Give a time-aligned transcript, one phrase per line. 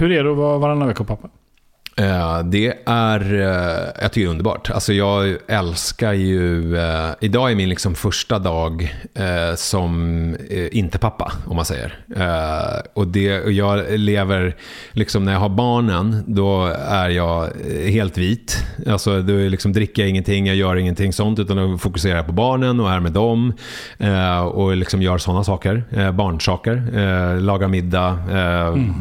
[0.00, 1.28] Hur är det att vara varannan vecka-pappa?
[1.96, 4.70] Eh, det är, eh, jag tycker det är underbart.
[4.70, 8.94] Alltså jag älskar ju, eh, idag är min liksom första dag
[9.56, 10.36] som
[10.72, 11.98] inte pappa, om man säger.
[12.94, 14.56] och det, jag lever,
[14.92, 17.48] liksom när jag har barnen, då är jag
[17.86, 18.64] helt vit.
[18.86, 22.32] Alltså då liksom dricker jag ingenting, jag gör ingenting sånt, utan då fokuserar jag på
[22.32, 23.52] barnen och är med dem.
[24.52, 27.40] och liksom gör sådana saker, barnsaker.
[27.40, 28.94] lagar middag, mm.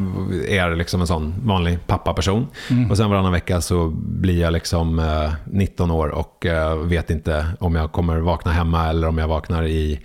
[0.48, 2.48] är liksom en sån vanlig pappa-person.
[2.70, 2.89] Mm.
[2.90, 7.46] Och sen varannan vecka så blir jag liksom eh, 19 år och eh, vet inte
[7.60, 10.00] om jag kommer vakna hemma eller om jag vaknar i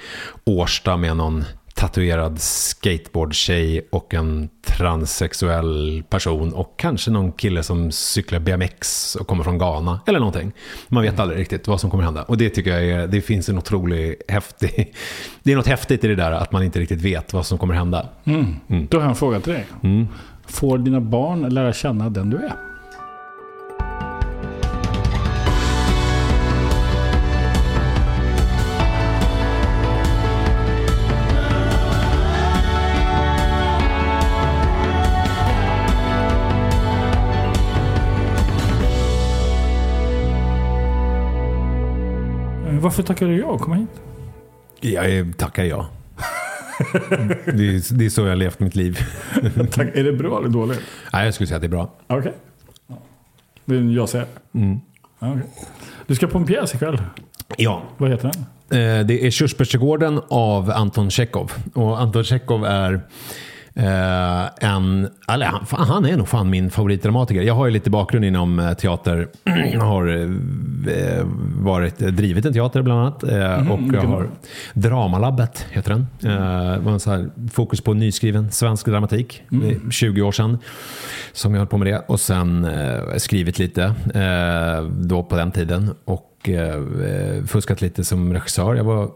[0.45, 8.39] Årsta med någon tatuerad skateboardtjej och en transsexuell person och kanske någon kille som cyklar
[8.39, 10.53] BMX och kommer från Ghana eller någonting.
[10.89, 12.23] Man vet aldrig riktigt vad som kommer hända.
[12.23, 14.95] Och det tycker jag är, det finns en otrolig häftig,
[15.43, 17.75] det är något häftigt i det där att man inte riktigt vet vad som kommer
[17.75, 18.09] hända.
[18.25, 18.57] Mm.
[18.69, 18.87] Mm.
[18.91, 19.67] Då har jag en fråga till dig.
[19.83, 20.07] Mm.
[20.47, 22.74] Får dina barn lära känna den du är?
[42.85, 44.01] Varför tackar du ja att komma hit?
[44.81, 45.89] Jag tackar ja.
[47.45, 48.99] det, är, det är så jag har levt mitt liv.
[49.71, 50.81] Tack, är det bra eller dåligt?
[51.13, 51.91] Nej, jag skulle säga att det är bra.
[52.07, 52.19] Okej.
[52.19, 52.33] Okay.
[53.65, 54.27] Det är en jag säger.
[54.55, 54.81] Mm.
[55.19, 55.43] Okay.
[56.07, 57.03] Du ska på en pjäs ikväll.
[57.57, 57.83] Ja.
[57.97, 58.33] Vad heter
[58.69, 59.01] den?
[59.01, 61.53] Eh, det är Körsbärsträdgården av Anton Tjechov.
[61.75, 63.01] Och Anton Tjechov är
[63.79, 67.43] Uh, en, eller, han, han är nog fan min favoritdramatiker.
[67.43, 69.29] Jag har ju lite bakgrund inom uh, teater.
[69.73, 70.37] jag har uh,
[71.59, 73.23] varit, drivit en teater bland annat.
[73.23, 74.29] Mm, och jag har
[74.75, 76.07] Dramalabbet, heter den.
[76.21, 79.43] Det var en så här, fokus på nyskriven svensk dramatik.
[79.53, 79.91] Mm.
[79.91, 80.59] 20 år sedan
[81.33, 81.99] som jag höll på med det.
[82.09, 82.69] Och sen
[83.17, 83.95] skrivit lite
[84.91, 85.91] då på den tiden.
[86.05, 86.51] Och
[87.47, 88.75] fuskat lite som regissör.
[88.75, 89.11] Jag var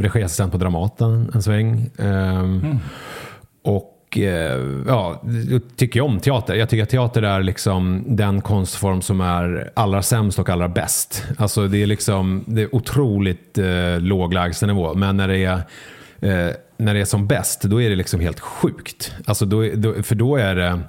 [0.00, 1.90] regiassistent på Dramaten en sväng.
[1.98, 2.78] Mm.
[3.64, 5.22] Och och eh, ja,
[5.76, 6.54] tycker om teater.
[6.54, 11.24] Jag tycker att teater är liksom den konstform som är allra sämst och allra bäst.
[11.38, 14.94] Alltså det är liksom det är otroligt eh, låg lägstanivå.
[14.94, 15.54] Men när det är
[16.20, 19.14] eh, när det är som bäst, då är det liksom helt sjukt.
[19.24, 20.80] Alltså då, då för då är det...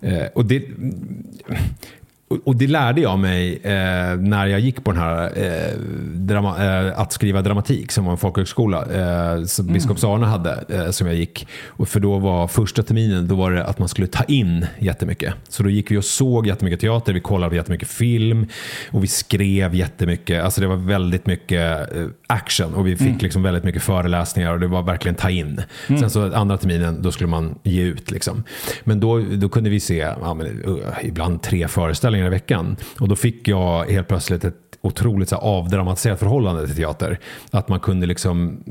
[0.00, 0.62] Eh, och det
[2.28, 5.78] och det lärde jag mig eh, när jag gick på den här eh,
[6.14, 9.74] drama, eh, att skriva dramatik som var en folkhögskola eh, som mm.
[9.74, 11.46] biskops Arne hade eh, som jag gick.
[11.66, 15.34] Och för då var första terminen då var det att man skulle ta in jättemycket.
[15.48, 18.46] Så då gick vi och såg jättemycket teater, vi kollade jättemycket film
[18.90, 20.44] och vi skrev jättemycket.
[20.44, 23.18] Alltså det var väldigt mycket eh, action och vi fick mm.
[23.18, 25.62] liksom väldigt mycket föreläsningar och det var verkligen ta in.
[25.88, 26.00] Mm.
[26.00, 28.42] Sen så andra terminen då skulle man ge ut liksom.
[28.84, 32.76] Men då, då kunde vi se ja, men, uh, ibland tre föreställningar föreställningar i veckan.
[33.00, 37.18] Och då fick jag helt plötsligt ett otroligt så här, avdramatiserat förhållande till teater.
[37.50, 38.62] Att man kunde liksom,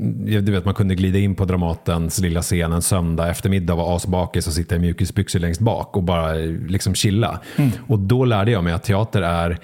[0.42, 4.46] du vet, man kunde glida in på Dramatens lilla scen en söndag eftermiddag, vara asbakis
[4.46, 6.34] och sitta i mjukisbyxor längst bak och bara
[6.68, 7.40] liksom chilla.
[7.56, 7.70] Mm.
[7.88, 9.58] Och då lärde jag mig att teater är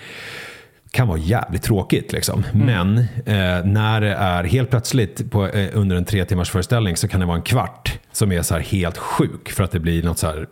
[0.93, 2.13] kan vara jävligt tråkigt.
[2.13, 2.45] Liksom.
[2.53, 2.67] Mm.
[2.67, 7.09] Men eh, när det är helt plötsligt på, eh, under en tre timmars föreställning så
[7.09, 10.19] kan det vara en kvart som är så helt sjuk för att det blir något
[10.19, 10.47] så här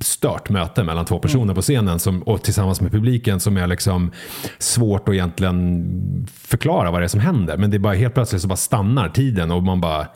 [0.00, 1.54] stört möte mellan två personer mm.
[1.54, 4.12] på scenen som, och tillsammans med publiken som är liksom
[4.58, 7.56] svårt att egentligen förklara vad det är som händer.
[7.56, 10.06] Men det är bara helt plötsligt så bara stannar tiden och man bara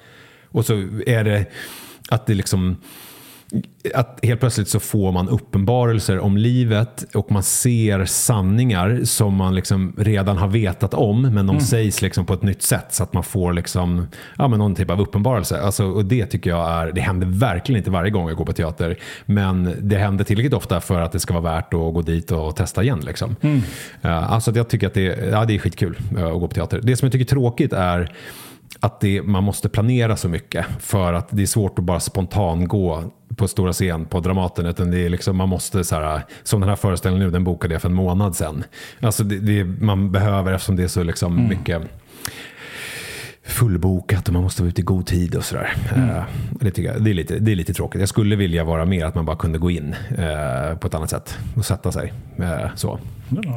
[0.49, 0.73] och så
[1.07, 1.47] är det
[2.09, 2.77] att det liksom
[3.95, 9.55] att helt plötsligt så får man uppenbarelser om livet och man ser sanningar som man
[9.55, 11.61] liksom redan har vetat om men de mm.
[11.61, 14.07] sägs liksom på ett nytt sätt så att man får liksom,
[14.39, 15.61] ja, men någon typ av uppenbarelse.
[15.61, 18.53] Alltså, och det tycker jag är, det händer verkligen inte varje gång jag går på
[18.53, 22.31] teater men det händer tillräckligt ofta för att det ska vara värt att gå dit
[22.31, 23.01] och testa igen.
[23.07, 23.37] Liksom.
[23.41, 23.57] Mm.
[24.05, 26.81] Uh, alltså jag tycker att det, ja, det är skitkul uh, att gå på teater.
[26.83, 28.13] Det som jag tycker är tråkigt är
[28.85, 32.69] att det, man måste planera så mycket för att det är svårt att bara spontant
[32.69, 33.05] gå
[33.37, 34.67] på stora scen på Dramaten.
[34.67, 37.75] Utan det är liksom, man måste, så här, som den här föreställningen nu, den bokade
[37.75, 38.65] jag för en månad sedan.
[39.01, 41.49] Alltså det, det man behöver eftersom det är så liksom mm.
[41.49, 41.83] mycket
[43.45, 45.77] fullbokat och man måste vara ute i god tid och sådär.
[45.95, 46.09] Mm.
[46.09, 48.01] Uh, det, tycker jag, det, är lite, det är lite tråkigt.
[48.01, 51.11] Jag skulle vilja vara mer att man bara kunde gå in uh, på ett annat
[51.11, 52.13] sätt och sätta sig.
[52.41, 52.99] Uh, så.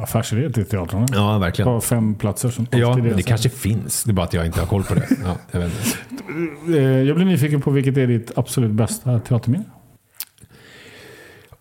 [0.02, 1.06] Affärsidé till teatrarna.
[1.12, 1.66] Ja, verkligen.
[1.66, 2.48] Bara fem platser.
[2.48, 4.04] Som ja, det, det kanske finns.
[4.04, 5.08] Det är bara att jag inte har koll på det.
[5.24, 9.64] Ja, jag, jag blir nyfiken på vilket är ditt absolut bästa teaterminne?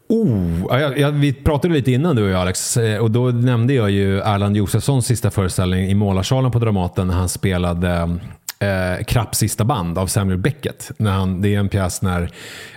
[0.08, 3.74] Oh, jag, jag, vi pratade lite innan du och jag Alex eh, och då nämnde
[3.74, 8.20] jag ju Erland Josefssons sista föreställning i Målarsalen på Dramaten när han spelade
[8.60, 10.92] eh, Krapps sista band av Samuel Beckett.
[10.98, 12.32] När han, det är en pjäs när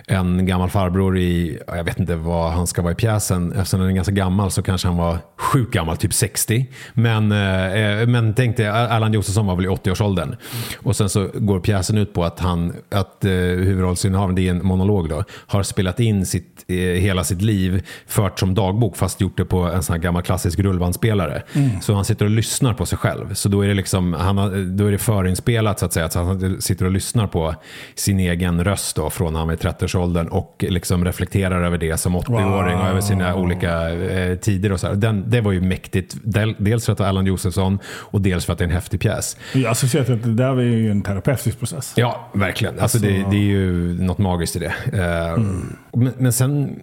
[0.09, 3.89] en gammal farbror i, jag vet inte vad han ska vara i pjäsen, eftersom den
[3.89, 6.67] är ganska gammal så kanske han var sjukt gammal, typ 60.
[6.93, 10.35] Men, eh, men tänk dig, Allan Josefsson var väl i 80-årsåldern.
[10.77, 14.65] Och sen så går pjäsen ut på att han, att eh, huvudrollsinnehavaren, det är en
[14.65, 19.37] monolog då, har spelat in sitt, eh, hela sitt liv, fört som dagbok, fast gjort
[19.37, 21.43] det på en sån här gammal klassisk rullbandspelare.
[21.53, 21.81] Mm.
[21.81, 23.33] Så han sitter och lyssnar på sig själv.
[23.33, 26.09] Så då är det liksom, han har, då är det förinspelat så att säga.
[26.09, 27.55] Så han sitter och lyssnar på
[27.95, 29.57] sin egen röst då, från han var i
[29.99, 32.83] 30-årsåldern och liksom reflekterar över det som 80-åring wow.
[32.83, 34.93] och över sina olika eh, tider och så.
[34.93, 36.15] Den, det var ju mäktigt.
[36.57, 38.99] Dels för att det var Allan Josefsson och dels för att det är en häftig
[38.99, 39.37] pjäs.
[39.53, 41.93] Jag associerar att det där var ju en terapeutisk process.
[41.95, 42.79] Ja, verkligen.
[42.79, 43.11] Alltså, alltså...
[43.11, 44.73] Det, det, är ju något magiskt i det.
[44.93, 45.77] Uh, mm.
[45.93, 46.79] men, men sen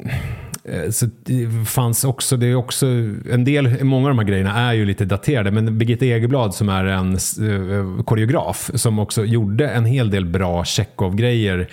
[0.68, 2.86] Eh, så det fanns också, det är också,
[3.30, 6.68] en del, många av de här grejerna är ju lite daterade, men Birgitta Egerblad som
[6.68, 11.68] är en uh, koreograf som också gjorde en hel del bra Tjechov-grejer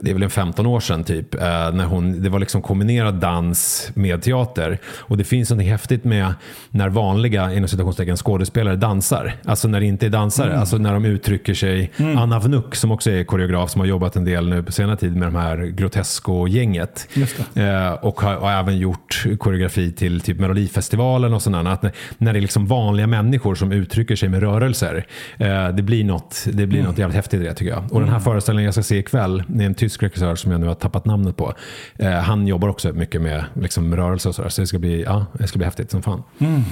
[0.00, 1.40] det är väl en 15 år sedan typ, eh,
[1.72, 4.78] när hon, det var liksom kombinerad dans med teater.
[4.84, 6.34] Och det finns något häftigt med
[6.70, 9.34] när vanliga inom citationstecken skådespelare dansar.
[9.44, 10.60] Alltså när det inte är dansare, mm.
[10.60, 11.90] alltså när de uttrycker sig.
[11.96, 12.18] Mm.
[12.18, 15.16] Anna Vnuk som också är koreograf som har jobbat en del nu på senare tid
[15.16, 17.08] med de här Grotesco-gänget.
[17.54, 21.40] Eh, och har, har, även gjort koreografi till typ Melodifestivalen och.
[21.50, 25.06] Att när, när det är liksom vanliga människor som uttrycker sig med rörelser.
[25.38, 26.90] Eh, det blir något, det blir mm.
[26.90, 27.92] något jävligt häftigt i det tycker jag.
[27.92, 28.24] Och den här mm.
[28.24, 31.04] föreställningen jag ska se ikväll, det är en tysk regissör som jag nu har tappat
[31.04, 31.54] namnet på.
[31.98, 34.48] Eh, han jobbar också mycket med liksom, rörelse och sådär.
[34.48, 36.22] Så det ska bli, ja, det ska bli häftigt som fan.
[36.38, 36.62] Mm.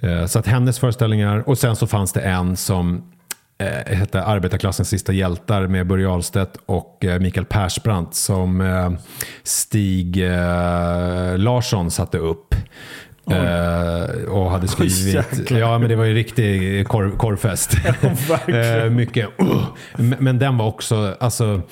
[0.00, 1.48] Eh, så att hennes föreställningar.
[1.48, 3.12] Och sen så fanns det en som
[3.58, 8.90] eh, hette Arbetarklassens sista hjältar med Börje Ahlstedt och eh, Mikael Persbrandt som eh,
[9.42, 12.54] Stig eh, Larsson satte upp.
[13.30, 15.50] Uh, och hade skrivit...
[15.50, 17.76] ja, men det var ju riktig korv, korvfest.
[18.46, 19.28] Ja, mycket.
[19.42, 19.64] Uh.
[19.96, 21.16] Men den var också...
[21.20, 21.62] Alltså,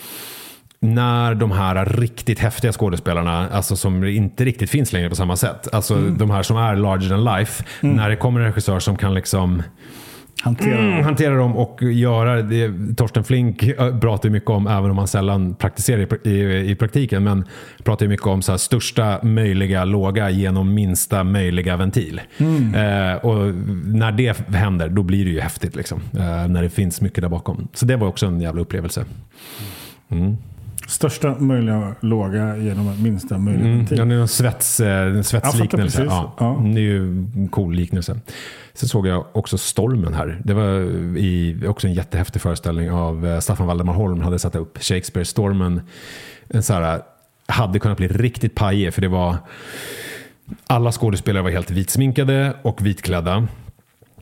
[0.80, 5.68] när de här riktigt häftiga skådespelarna, alltså som inte riktigt finns längre på samma sätt,
[5.72, 6.18] alltså mm.
[6.18, 7.96] de här som är larger than life, mm.
[7.96, 9.62] när det kommer en regissör som kan liksom
[10.42, 12.72] Hantera, mm, hantera dem och göra det.
[12.96, 17.44] Torsten Flink pratar mycket om, även om han sällan praktiserar i, i, i praktiken, men
[17.84, 22.20] pratar mycket om så här, största möjliga låga genom minsta möjliga ventil.
[22.38, 22.74] Mm.
[22.74, 23.54] Eh, och
[23.84, 25.76] när det händer, då blir det ju häftigt.
[25.76, 27.68] Liksom, eh, när det finns mycket där bakom.
[27.74, 29.04] Så det var också en jävla upplevelse.
[30.08, 30.36] Mm.
[30.88, 33.98] Största möjliga låga genom minsta möjliga mm, ventil.
[33.98, 36.04] Ja, det är en svets, en svetsliknelse.
[36.04, 36.60] Ja, ja.
[36.64, 38.20] Det är ju en cool liknelse.
[38.74, 40.40] Sen såg jag också Stormen här.
[40.44, 40.80] Det var
[41.16, 44.20] i, också en jättehäftig föreställning av eh, Staffan Valdemar Holm.
[44.20, 45.80] hade satt upp Shakespeare Stormen.
[46.48, 47.00] En så här,
[47.46, 49.36] hade kunnat bli riktigt pajig för det var
[50.66, 53.48] alla skådespelare var helt vitsminkade och vitklädda.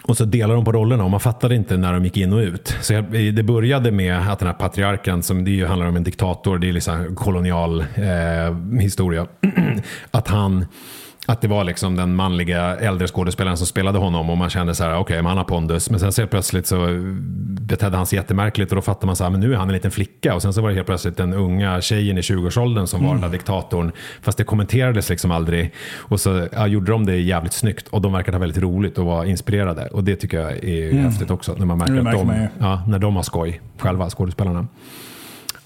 [0.06, 2.38] Och så delar de på rollerna och man fattade inte när de gick in och
[2.38, 2.76] ut.
[2.80, 6.58] Så det började med att den här patriarken, som det ju handlar om en diktator,
[6.58, 9.26] det är liksom kolonial eh, historia.
[10.10, 10.66] att han
[11.26, 14.84] att det var liksom den manliga äldre skådespelaren som spelade honom och man kände så
[14.84, 15.90] här, okej, okay, han har pondus.
[15.90, 16.86] Men sen så helt plötsligt så
[17.60, 19.74] betedde han sig jättemärkligt och då fattade man så här, men nu är han en
[19.74, 20.34] liten flicka.
[20.34, 23.08] Och sen så var det helt plötsligt den unga tjejen i 20-årsåldern som mm.
[23.08, 23.92] var den där diktatorn.
[24.22, 25.72] Fast det kommenterades liksom aldrig.
[25.96, 29.06] Och så ja, gjorde de det jävligt snyggt och de verkade ha väldigt roligt och
[29.06, 29.86] var inspirerade.
[29.86, 31.04] Och det tycker jag är mm.
[31.04, 34.66] häftigt också, när man märker, att de, ja, när de har skoj själva, skådespelarna.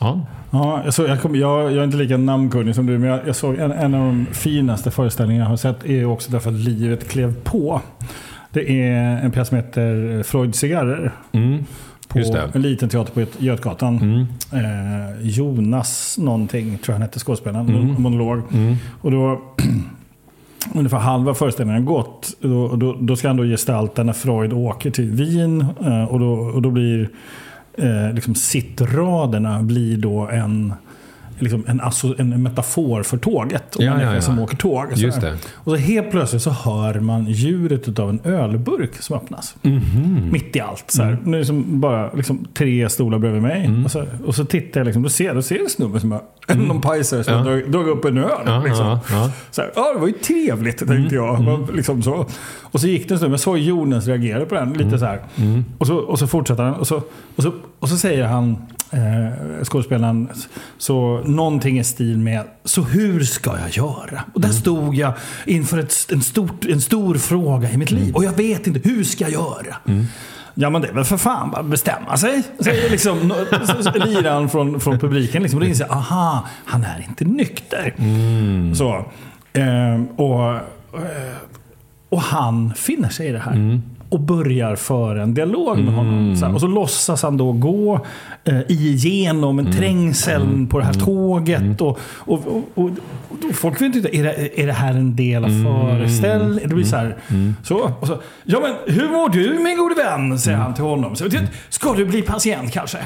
[0.00, 0.20] Ja.
[0.50, 3.20] Ja, jag, såg, jag, kom, jag, jag, är inte lika namnkunnig som du, men jag,
[3.26, 6.57] jag såg en, en, av de finaste föreställningarna jag har sett är också därför att
[6.57, 7.80] livet klev på.
[8.50, 11.12] Det är en pjäs som heter Freud cigarrer.
[11.33, 11.64] Mm,
[12.09, 12.19] på
[12.52, 13.97] en liten teater på Götgatan.
[13.97, 14.26] Mm.
[14.64, 17.69] Eh, Jonas någonting, tror jag han hette, skådespelaren.
[17.69, 18.02] Mm.
[18.02, 18.42] Monolog.
[18.52, 18.76] Mm.
[19.00, 19.42] Och då,
[20.75, 22.37] ungefär halva föreställningen gått.
[22.40, 25.66] Då, då, då ska han då gestalta när Freud åker till Wien.
[25.85, 27.09] Eh, och, då, och då blir
[27.75, 30.75] eh, liksom sittraderna blir då en,
[31.42, 31.80] liksom en,
[32.18, 33.76] en metafor för tåget.
[33.76, 34.20] Och ja, ja, ja.
[34.20, 34.87] som åker tåg.
[34.97, 35.35] Det.
[35.54, 39.54] Och så helt plötsligt så hör man ljudet av en ölburk som öppnas.
[39.62, 40.32] Mm -hmm.
[40.32, 40.85] Mitt i allt.
[40.90, 41.12] Så här.
[41.12, 41.30] Mm.
[41.30, 43.64] Nu är det bara liksom, tre stolar bredvid mig.
[43.64, 43.85] Mm.
[43.85, 46.23] Och, så, och så tittar jag, liksom, då ser, då ser jag snubben som har
[46.49, 46.64] mm.
[46.64, 47.40] någon pajsare som ja.
[47.40, 48.30] har dragit upp en öl.
[48.47, 48.99] Ja, liksom.
[49.11, 49.30] ja.
[49.50, 51.14] Så här, ja, det var ju trevligt tänkte mm.
[51.14, 51.40] jag.
[51.40, 51.75] Mm.
[51.75, 52.26] Liksom så.
[52.62, 54.73] Och så gick det en stund, jag såg Jonas reagera på den.
[54.73, 54.99] Lite mm.
[54.99, 55.20] så här.
[55.78, 56.75] Och, så, och så fortsätter han.
[56.75, 57.02] Och så,
[57.37, 58.56] och så, och så säger han,
[58.90, 60.28] eh, skådespelaren,
[60.78, 64.25] så någonting i stil med Så hur ska jag göra?
[64.35, 64.61] Och där mm.
[64.61, 65.12] stod jag
[65.47, 68.02] inför ett, en, stort, en stor fråga i mitt liv.
[68.02, 68.14] Mm.
[68.14, 69.76] Och jag vet inte, hur ska jag göra?
[69.87, 70.06] Mm.
[70.54, 72.42] Ja men det är väl för fan bara bestämma sig.
[72.59, 73.18] Säger liksom
[73.94, 75.42] liran från, från publiken.
[75.42, 77.94] Liksom, och då inser jag, aha, han är inte nykter.
[77.99, 78.75] Mm.
[78.75, 79.04] Så,
[79.52, 81.37] eh, och, eh,
[82.09, 83.80] och han finner sig i det här.
[84.11, 84.21] Mm.
[84.23, 86.37] och börjar föra en dialog med honom.
[86.37, 88.07] Så här, och så låtsas han då gå
[88.45, 91.81] eh, igenom en trängsel på det här tåget.
[91.81, 92.90] Och, och, och, och,
[93.55, 96.69] folk vet inte, är det, är det här en del av föreställningen?
[96.69, 97.17] Det blir så här,
[97.62, 100.38] så, så, ja men hur mår du min gode vän?
[100.38, 101.17] Säger han till honom.
[101.17, 101.29] Så,
[101.69, 102.99] Ska du bli patient kanske?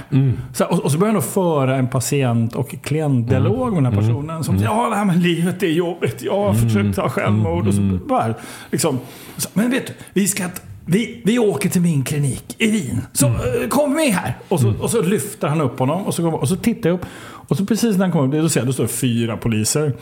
[0.55, 3.93] Så här, och, och så börjar han då föra en patient och klientdialog med den
[3.93, 4.45] här personen.
[4.45, 6.23] Som säger, ja här med livet är jobbigt.
[6.23, 7.69] Jag har försökt ta självmord.
[7.69, 8.35] Och så, bara,
[8.71, 8.99] liksom,
[9.37, 10.45] så, men vet du, vi ska
[10.87, 13.01] vi, vi åker till min klinik i Wien.
[13.13, 14.39] Så eh, kom med här!
[14.49, 17.07] Och så, och så lyfter han upp honom och så, och så tittar jag upp.
[17.49, 19.93] Och så precis när han kommer upp, då ser jag, då står det fyra poliser.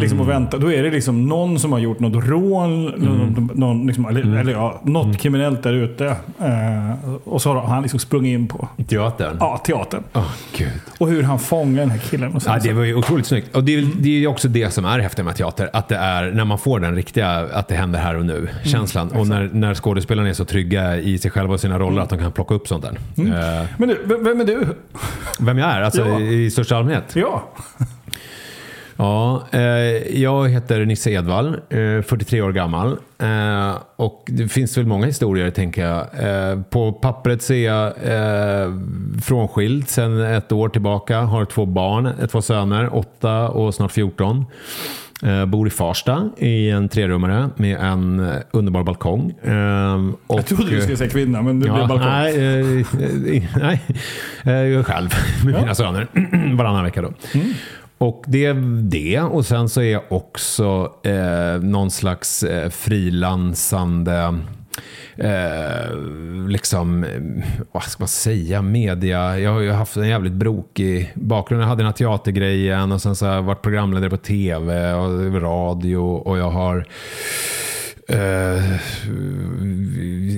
[0.00, 0.58] Liksom och väntar.
[0.58, 2.84] Då är det liksom någon som har gjort något rån.
[2.84, 6.06] Någon, någon, liksom, eller, eller ja, något kriminellt där ute.
[6.40, 9.36] Eh, och så har han liksom sprungit in på Teatern?
[9.40, 10.02] ja, teatern.
[10.12, 10.68] Åh, gud.
[10.98, 12.32] Och hur han fångar den här killen.
[12.34, 13.56] Och sen, Ja, det var ju otroligt snyggt.
[13.56, 15.70] Och det är, det är också det som är häftigt med teater.
[15.72, 19.08] Att det är när man får den riktiga, att det händer här och nu känslan.
[19.10, 22.18] och när, när skådespelarna är så trygga i sig själva och sina roller att de
[22.18, 22.98] kan plocka upp sånt där.
[23.60, 24.66] Eh, Men du, vem är du?
[25.40, 26.20] vem jag är, alltså Ja.
[26.20, 27.16] i största allmänhet.
[27.16, 27.42] Ja.
[28.96, 29.60] Ja, eh,
[30.22, 32.96] jag heter Nisse Edvall, eh, 43 år gammal.
[33.18, 35.98] Eh, och det finns väl många historier tänker jag.
[36.00, 38.72] Eh, på pappret ser jag eh,
[39.22, 41.20] frånskild sedan ett år tillbaka.
[41.20, 44.44] Har två barn, eh, två söner, åtta och snart 14.
[45.22, 49.30] Eh, bor i Farsta i en trerummare med en eh, underbar balkong.
[49.42, 52.08] Eh, och, Jag trodde du skulle säga kvinna, men det blev balkong.
[52.08, 53.82] Nej, eh, nej.
[54.44, 55.10] Jag är själv
[55.44, 56.06] med mina söner
[56.56, 57.02] varannan vecka.
[57.02, 57.12] Då.
[57.34, 57.52] Mm.
[57.98, 58.54] Och det är
[58.90, 59.20] det.
[59.20, 64.38] Och sen så är jag också eh, någon slags eh, frilansande
[65.16, 65.96] Eh,
[66.48, 67.06] liksom,
[67.72, 69.38] vad ska man säga, media.
[69.38, 71.62] Jag har ju haft en jävligt brokig bakgrund.
[71.62, 75.42] Jag hade den här teatergrejen och sen så har jag varit programledare på tv och
[75.42, 76.86] radio och jag har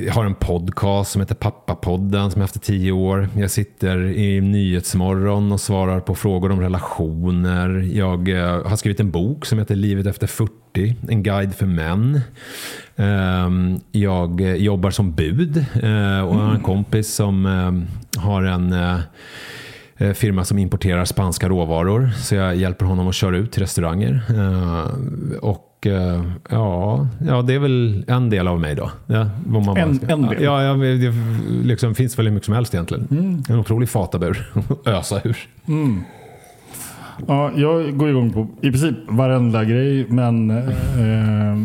[0.05, 3.29] jag har en podcast som heter Pappapodden som jag haft i tio år.
[3.37, 7.91] Jag sitter i Nyhetsmorgon och svarar på frågor om relationer.
[7.93, 12.21] Jag eh, har skrivit en bok som heter Livet efter 40, en guide för män.
[12.97, 13.51] Eh,
[13.93, 17.45] jag eh, jobbar som bud och jag har en kompis som
[18.19, 18.75] har en
[20.15, 22.11] firma som importerar spanska råvaror.
[22.17, 24.23] Så jag hjälper honom att köra ut till restauranger.
[24.29, 24.91] Eh,
[25.87, 28.91] och eh, ja, ja, det är väl en del av mig då.
[29.07, 30.43] Ja, man En- ska- en del.
[30.43, 31.13] Ja, ja, det
[31.65, 33.09] liksom, finns väl hur mycket som helst egentligen.
[33.11, 33.43] Mm.
[33.49, 35.37] En otrolig fatabur att ösa ur.
[37.27, 41.59] Ja, jag går igång på i princip varenda grej, men eh,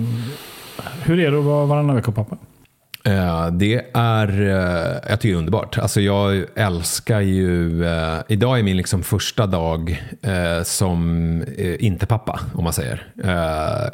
[1.04, 2.36] hur är det att vara varannan vecka pappa?
[2.36, 2.49] Eh,
[3.04, 5.78] Eh, det är, eh, jag tycker det är underbart.
[5.78, 10.04] Alltså jag älskar ju, eh, idag är min liksom första dag
[10.64, 11.44] som
[11.80, 13.08] inte pappa, om man säger.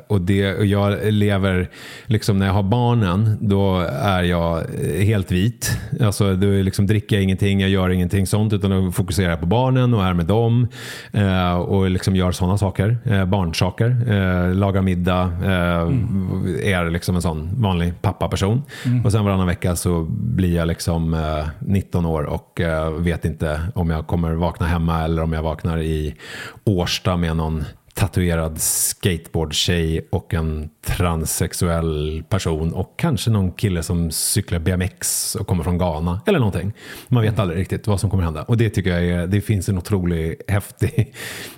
[0.08, 1.70] Och det, och jag lever,
[2.06, 4.64] liksom när jag har barnen, då är jag
[5.00, 5.78] helt vit.
[6.02, 9.46] Alltså då liksom dricker jag ingenting, jag gör ingenting sånt, utan då fokuserar jag på
[9.46, 10.68] barnen och är med dem.
[11.12, 13.90] Eh, och liksom gör sådana saker, eh, barnsaker.
[14.08, 18.62] Eh, lagar middag, eh, är liksom en sån vanlig pappaperson.
[19.04, 23.62] Och sen varannan vecka så blir jag liksom eh, 19 år och eh, vet inte
[23.76, 26.16] om jag kommer vakna hemma eller om jag vaknar i
[26.64, 27.64] Årsta med någon
[27.96, 35.64] tatuerad skateboardtjej och en transsexuell person och kanske någon kille som cyklar BMX och kommer
[35.64, 36.74] från Ghana eller någonting.
[37.08, 39.70] Man vet aldrig riktigt vad som kommer hända och det tycker jag är, det finns
[39.70, 41.14] en otrolig häftig,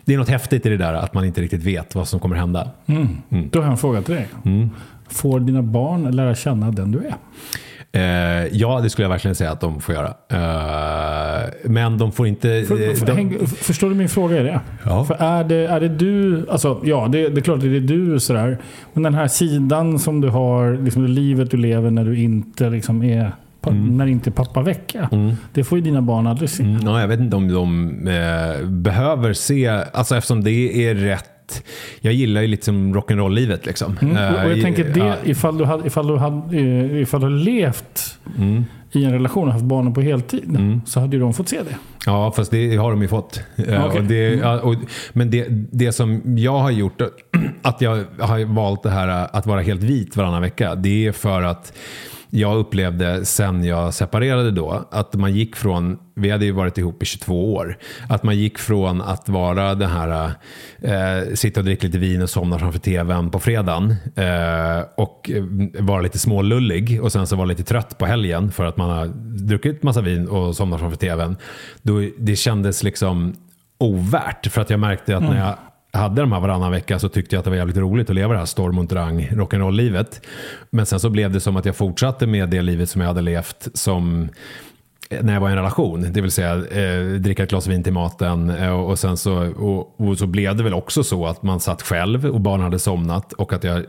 [0.06, 2.36] det är något häftigt i det där att man inte riktigt vet vad som kommer
[2.36, 2.72] hända.
[3.30, 4.28] Då har jag en fråga till dig.
[5.10, 7.16] Får dina barn lära känna den du är?
[7.92, 8.02] Eh,
[8.52, 10.14] ja, det skulle jag verkligen säga att de får göra.
[10.30, 12.64] Eh, men de får inte...
[12.68, 14.60] För, eh, för, de, häng, förstår du min fråga i det?
[14.86, 15.06] Ja.
[15.06, 17.80] För är det, är det du, alltså ja det, det är klart att det är
[17.80, 18.58] du sådär.
[18.94, 22.70] Men den här sidan som du har, liksom det livet du lever när du inte
[22.70, 25.10] liksom är, pa- när inte är pappavecka.
[25.54, 26.64] Det får ju dina barn aldrig se.
[26.64, 31.30] Mm, ja, jag vet inte om de eh, behöver se, alltså eftersom det är rätt
[32.02, 33.98] jag gillar ju lite som rock'n'roll-livet liksom.
[34.02, 34.16] Mm.
[34.16, 37.26] Och, jag Eh, tänker det, ja, ifall du hade, ifall du hade, eh, ifall du
[37.26, 38.66] hade levt Mm.
[38.92, 40.82] i en relation och haft barnen på heltid.
[40.86, 41.78] Så hade ju de fått se det.
[42.06, 43.42] Ja, fast det har de ju fått.
[43.56, 43.68] Eh.
[43.68, 43.84] Mm.
[43.98, 44.76] Och det, ja, och,
[45.14, 47.02] men det, det som jag har gjort,
[47.62, 51.42] att jag har valt det här att vara helt vit varannan vecka, det är för
[51.42, 51.74] att
[52.30, 57.04] jag upplevde sen jag separerade då, att man gick från, vi hade ju varit ihop
[57.04, 57.78] i 22 år,
[58.10, 60.32] att man gick från att vara det här,
[60.82, 65.32] eh, sitta och dricka lite vin och somna framför tvn på fredagen eh, och
[65.80, 69.08] vara lite smålullig och sen så vara lite trött på helgen för att man har
[69.48, 71.38] druckit massa vin och somnat framför tvn.
[71.82, 73.36] Då, det kändes liksom
[73.78, 75.58] ovärt för att jag märkte att när jag
[75.92, 78.34] hade de här varannan vecka så tyckte jag att det var jävligt roligt att leva
[78.34, 80.22] det här storm och drang rock'n'roll-livet.
[80.70, 83.22] Men sen så blev det som att jag fortsatte med det livet som jag hade
[83.22, 84.30] levt som
[85.10, 87.84] eh, när jag var i en relation, det vill säga eh, dricka ett glas vin
[87.84, 91.44] till maten eh, och sen så, och, och, så blev det väl också så att
[91.44, 93.84] man satt själv och barnen hade somnat och att jag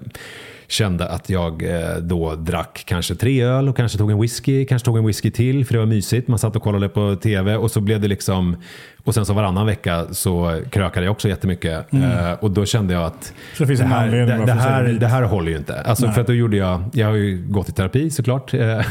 [0.68, 4.86] kände att jag eh, då drack kanske tre öl och kanske tog en whisky, kanske
[4.86, 6.28] tog en whisky till för det var mysigt.
[6.28, 8.56] Man satt och kollade på tv och så blev det liksom
[9.04, 11.92] och sen så varannan vecka så krökade jag också jättemycket.
[11.92, 12.10] Mm.
[12.10, 15.50] Uh, och då kände jag att det, det, här, det, det, här, det här håller
[15.50, 15.80] ju inte.
[15.80, 18.54] Alltså, för att då gjorde jag, jag har ju gått i terapi såklart.
[18.58, 18.84] Uh,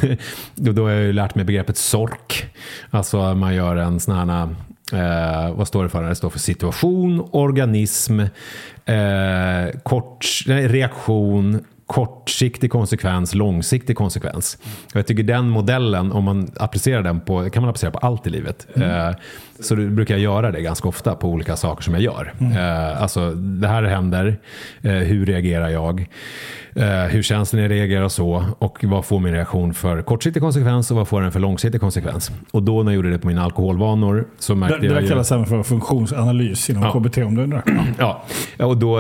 [0.55, 2.46] då har jag ju lärt mig begreppet SORK.
[2.89, 4.50] Alltså man gör en sån här
[4.94, 6.03] Eh, vad står det för?
[6.03, 8.20] Det står för situation, organism,
[8.86, 14.58] eh, kort, nej, reaktion, kortsiktig konsekvens, långsiktig konsekvens.
[14.94, 18.27] Och jag tycker den modellen, om man applicerar den på, kan man applicera på allt
[18.27, 18.67] i livet.
[18.75, 19.10] Mm.
[19.10, 19.15] Eh,
[19.60, 22.34] så brukar jag göra det ganska ofta på olika saker som jag gör.
[22.39, 22.58] Mm.
[22.58, 24.39] Eh, alltså, det här händer,
[24.82, 26.08] eh, hur reagerar jag?
[26.75, 28.46] Eh, hur känns det när jag reagerar så?
[28.60, 32.32] Och vad får min reaktion för kortsiktig konsekvens och vad får den för långsiktig konsekvens?
[32.51, 34.96] Och då när jag gjorde det på mina alkoholvanor så märkte det, jag...
[34.96, 36.91] Det där kallas även för funktionsanalys inom ja.
[36.91, 37.63] KBT om du undrar.
[38.00, 38.24] Ja,
[38.58, 39.00] och då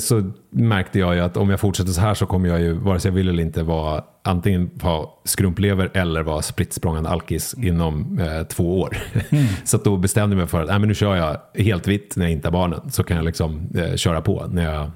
[0.00, 3.00] så märkte jag ju att om jag fortsätter så här så kommer jag ju, vare
[3.00, 8.46] sig jag vill eller inte, vara antingen ha skrumplever eller vara spritt alkis inom eh,
[8.46, 8.96] två år.
[9.30, 9.44] Mm.
[9.64, 12.24] så då bestämde jag mig för att äh, men nu kör jag helt vitt när
[12.24, 12.90] jag inte har barnen.
[12.90, 14.90] Så kan jag liksom eh, köra på när jag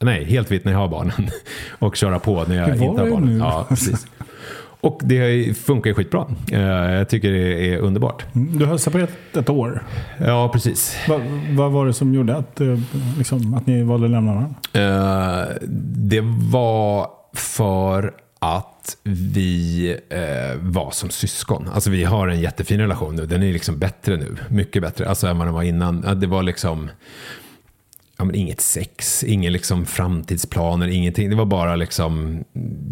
[0.00, 1.30] Nej, helt vitt när jag har barnen.
[1.78, 3.38] Och köra på när jag inte har barnen.
[3.38, 3.38] Nu?
[3.38, 4.06] Ja, precis.
[4.84, 6.26] Och det funkar ju skitbra.
[6.52, 6.60] Eh,
[6.92, 8.24] jag tycker det är underbart.
[8.34, 9.82] Mm, du har separerat ett år.
[10.18, 10.96] Ja, precis.
[11.08, 12.78] Va, vad var det som gjorde att, eh,
[13.18, 14.54] liksom, att ni valde att lämna varandra?
[14.76, 21.68] Uh, det var för att vi eh, var som syskon.
[21.74, 23.26] Alltså vi har en jättefin relation nu.
[23.26, 24.36] Den är liksom bättre nu.
[24.48, 26.20] Mycket bättre alltså, än vad den var innan.
[26.20, 26.90] Det var liksom
[28.16, 31.30] ja, men inget sex, inga liksom framtidsplaner, ingenting.
[31.30, 32.44] Det var bara liksom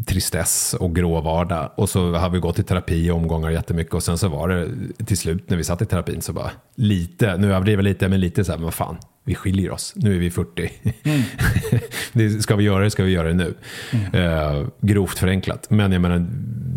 [0.06, 1.70] tristess och grå vardag.
[1.74, 4.68] Och så har vi gått i terapi i omgångar jättemycket och sen så var det
[5.04, 8.20] till slut när vi satt i terapin så bara lite, nu överdriver jag lite, men
[8.20, 9.92] lite så här, men vad fan, vi skiljer oss.
[9.96, 10.70] Nu är vi 40.
[11.02, 11.20] Mm.
[12.12, 13.54] det, ska vi göra det ska vi göra det nu.
[13.90, 14.60] Mm.
[14.60, 15.70] Uh, grovt förenklat.
[15.70, 16.26] Men jag menar,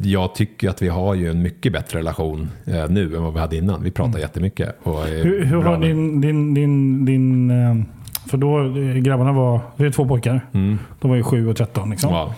[0.03, 3.39] jag tycker att vi har ju en mycket bättre relation uh, nu än vad vi
[3.39, 3.83] hade innan.
[3.83, 4.21] Vi pratar mm.
[4.21, 4.75] jättemycket.
[4.83, 7.75] Och hur, hur har din, din, din, din uh
[8.27, 10.41] för då, eh, grabbarna var, det är två pojkar.
[10.53, 10.79] Mm.
[10.99, 11.89] De var ju 7 och 13.
[11.89, 12.13] Liksom.
[12.13, 12.33] Wow.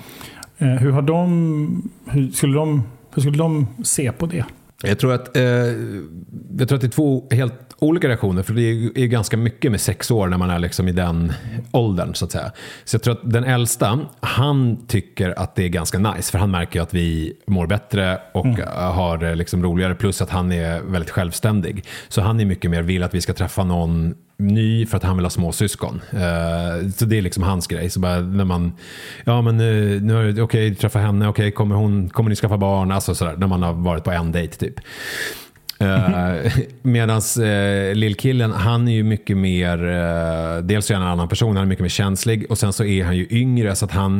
[0.57, 2.83] Eh, hur, har de, hur, skulle de,
[3.15, 4.45] hur skulle de se på det?
[4.83, 5.43] Jag tror, att, eh,
[6.57, 8.43] jag tror att det är två helt olika reaktioner.
[8.43, 11.33] För det är, är ganska mycket med sex år när man är liksom i den
[11.71, 12.15] åldern.
[12.15, 12.51] Så att säga.
[12.85, 16.31] Så jag tror att den äldsta, han tycker att det är ganska nice.
[16.31, 18.67] För han märker att vi mår bättre och mm.
[18.75, 19.95] har liksom roligare.
[19.95, 21.85] Plus att han är väldigt självständig.
[22.07, 25.17] Så han är mycket mer vill att vi ska träffa någon ny för att han
[25.17, 26.01] vill ha småsyskon.
[26.13, 27.89] Uh, eh, så det är liksom hans grej.
[27.89, 28.73] Så bara när man,
[29.23, 32.57] ja men eh, nu, nu okej, okay, träffa henne, okej, okay, kommer, kommer ni skaffa
[32.57, 32.91] barn?
[32.91, 34.79] Alltså sådär, när man har varit på en dejt typ.
[35.79, 41.09] Eh, uh, Medan uh, lillkillen, han är ju mycket mer, uh, dels är han en
[41.09, 43.85] annan person, han är mycket mer känslig och sen så är han ju yngre så
[43.85, 44.17] att han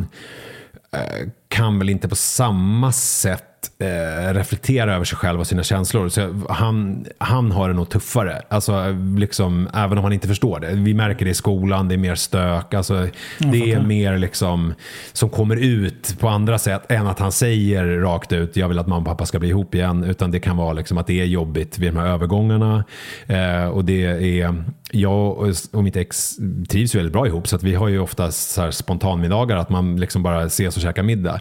[0.94, 3.47] uh, kan väl inte på samma sätt
[3.78, 6.08] eh, reflektera över sig själv och sina känslor.
[6.08, 8.42] Så han, han har det nog tuffare.
[8.48, 10.68] Alltså, liksom, även om han inte förstår det.
[10.72, 12.74] Vi märker det i skolan, det är mer stök.
[12.74, 14.74] Alltså, det är mer liksom,
[15.12, 18.86] som kommer ut på andra sätt än att han säger rakt ut jag vill att
[18.86, 20.04] mamma och pappa ska bli ihop igen.
[20.04, 22.84] Utan det kan vara liksom att det är jobbigt vid de här övergångarna.
[23.26, 24.04] Eh, och det
[24.40, 25.38] är, jag
[25.72, 26.36] och mitt ex
[26.68, 30.00] trivs väldigt bra ihop så att vi har ju oftast så här spontanmiddagar att man
[30.00, 31.40] liksom bara ses och käkar middag.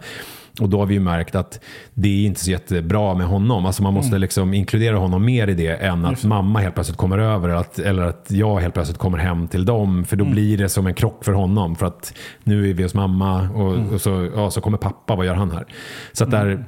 [0.59, 1.59] Och då har vi ju märkt att
[1.93, 3.65] det är inte så jättebra med honom.
[3.65, 4.21] Alltså man måste mm.
[4.21, 8.03] liksom inkludera honom mer i det än att mamma helt plötsligt kommer över att, eller
[8.03, 10.05] att jag helt plötsligt kommer hem till dem.
[10.05, 10.33] För då mm.
[10.33, 11.75] blir det som en krock för honom.
[11.75, 13.89] För att nu är vi hos mamma och, mm.
[13.89, 15.65] och så, ja, så kommer pappa, vad gör han här?
[16.11, 16.65] Så att där,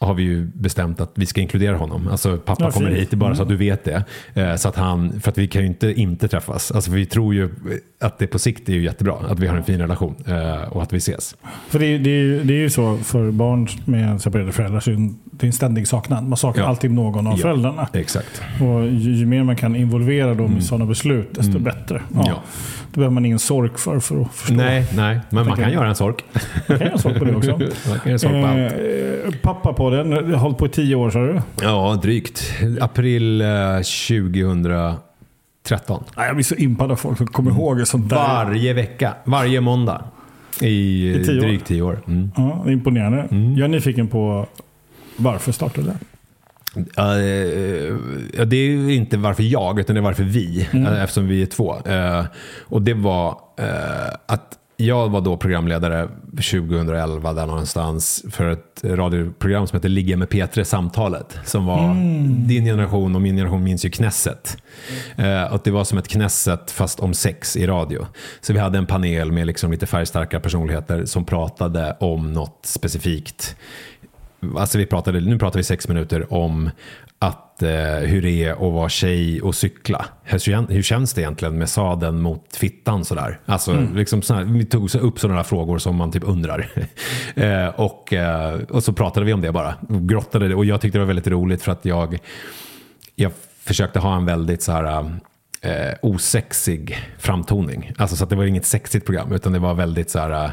[0.00, 2.08] har vi ju bestämt att vi ska inkludera honom.
[2.08, 3.36] Alltså pappa ja, kommer hit, bara mm.
[3.36, 4.04] så att du vet det.
[4.34, 6.72] Eh, så att han, för att vi kan ju inte inte träffas.
[6.72, 7.50] Alltså vi tror ju
[8.00, 10.82] att det på sikt är ju jättebra att vi har en fin relation eh, och
[10.82, 11.36] att vi ses.
[11.68, 14.90] För det är, det är, det är ju så för barn med separerade föräldrar så
[14.90, 16.24] det är en ständig saknad.
[16.24, 16.68] Man saknar ja.
[16.68, 17.88] alltid någon av ja, föräldrarna.
[17.92, 18.42] Exakt.
[18.60, 20.58] Och ju, ju, mer man kan involvera dem mm.
[20.58, 21.62] i sådana beslut desto mm.
[21.62, 22.02] bättre.
[22.14, 22.42] Ja.
[22.92, 24.54] Det behöver man ingen sork för, för att förstå.
[24.54, 26.24] Nej, nej men man kan göra en sork.
[26.68, 27.50] Man kan göra en sork på det också.
[27.88, 28.58] man kan sork på allt.
[28.58, 31.40] Eh, pappa på den, har hållit på i tio år sa du?
[31.62, 32.52] Ja, drygt.
[32.80, 33.42] April
[33.78, 35.00] 2013.
[36.16, 37.62] Eh, jag blir så impad av folk som kommer mm.
[37.62, 38.16] ihåg sånt där.
[38.16, 40.04] Varje vecka, varje måndag.
[40.60, 42.00] I, I tio drygt tio år.
[42.06, 42.30] Mm.
[42.36, 43.28] Ja, imponerande.
[43.30, 43.56] Mm.
[43.56, 44.46] Jag är nyfiken på
[45.16, 45.98] varför startade det?
[46.76, 50.86] Uh, det är inte varför jag, utan det är varför vi, mm.
[50.86, 51.74] uh, eftersom vi är två.
[51.74, 52.24] Uh,
[52.60, 53.40] och det var
[54.26, 60.28] att jag var då programledare 2011 där någonstans för ett radioprogram som heter Ligga med
[60.28, 61.38] Petre Samtalet.
[61.44, 62.48] Som var mm.
[62.48, 64.56] din generation och min generation minns ju Knesset.
[65.16, 65.52] Mm.
[65.52, 68.06] och det var som ett Knesset fast om sex i radio.
[68.40, 73.56] Så vi hade en panel med liksom lite färgstarka personligheter som pratade om något specifikt
[74.56, 76.70] Alltså vi pratade, nu pratar vi sex minuter om
[77.58, 80.04] att, eh, hur det är att vara tjej och cykla.
[80.22, 83.40] Hur, hur känns det egentligen med saden mot fittan sådär?
[83.46, 83.96] Alltså, mm.
[83.96, 86.70] liksom sådär, vi tog upp sådana frågor som man typ undrar.
[87.34, 89.74] eh, och, eh, och så pratade vi om det bara.
[89.88, 92.18] Och grottade Och jag tyckte det var väldigt roligt för att jag,
[93.16, 95.18] jag försökte ha en väldigt så här,
[95.60, 97.92] eh, osexig framtoning.
[97.96, 100.52] Alltså så att det var inget sexigt program utan det var väldigt så här,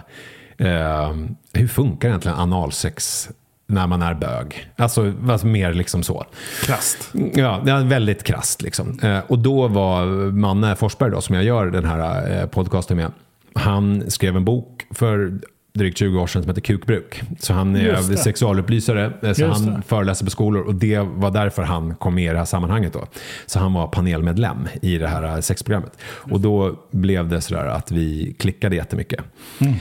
[0.57, 1.15] eh,
[1.53, 3.29] hur funkar egentligen analsex
[3.67, 4.69] när man är bög.
[4.75, 6.25] Alltså, alltså mer liksom så.
[6.65, 7.11] Krasst.
[7.33, 8.61] Ja, väldigt krasst.
[8.61, 8.99] Liksom.
[8.99, 13.11] Eh, och då var Manne Forsberg, då, som jag gör den här eh, podcasten med,
[13.53, 15.39] han skrev en bok för
[15.73, 17.21] drygt 20 år sedan som heter Kukbruk.
[17.39, 19.81] Så han är sexualupplysare, eh, så Just han det.
[19.87, 22.93] föreläser på skolor och det var därför han kom med i det här sammanhanget.
[22.93, 23.07] Då.
[23.45, 25.97] Så han var panelmedlem i det här sexprogrammet.
[26.03, 29.23] Och då blev det sådär att vi klickade jättemycket.
[29.59, 29.73] Mm.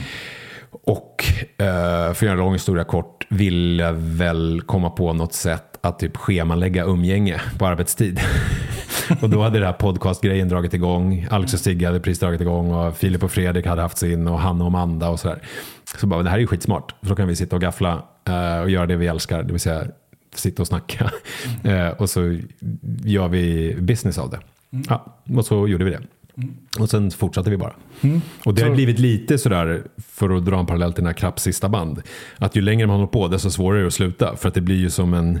[0.83, 1.25] Och
[1.57, 5.99] eh, för att göra en lång historia kort ville väl komma på något sätt att
[5.99, 8.19] typ schemalägga umgänge på arbetstid.
[9.21, 11.27] och då hade det här podcastgrejen dragit igång.
[11.29, 14.39] Alex och Stigge hade precis dragit igång och Filip och Fredrik hade haft sin och
[14.39, 15.41] Hanna och Amanda och sådär.
[15.99, 16.95] Så bara, det här är ju skitsmart.
[17.01, 19.61] För då kan vi sitta och gaffla eh, och göra det vi älskar, det vill
[19.61, 19.87] säga
[20.35, 21.11] sitta och snacka.
[21.63, 21.87] Mm.
[21.87, 22.37] Eh, och så
[23.03, 24.39] gör vi business av det.
[24.71, 24.85] Mm.
[24.89, 26.01] Ja, och så gjorde vi det.
[26.37, 26.55] Mm.
[26.79, 27.73] Och sen fortsatte vi bara.
[28.01, 28.21] Mm.
[28.43, 31.43] Och det har blivit lite sådär, för att dra en parallell till den här Krapps
[31.43, 32.01] sista band,
[32.37, 34.35] att ju längre man håller på desto svårare är det att sluta.
[34.35, 35.39] För att det blir ju som en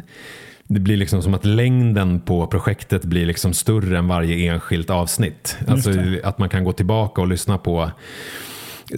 [0.67, 5.57] det blir liksom som att längden på projektet blir liksom större än varje enskilt avsnitt.
[5.67, 5.91] Alltså
[6.23, 7.91] att man kan gå tillbaka och lyssna på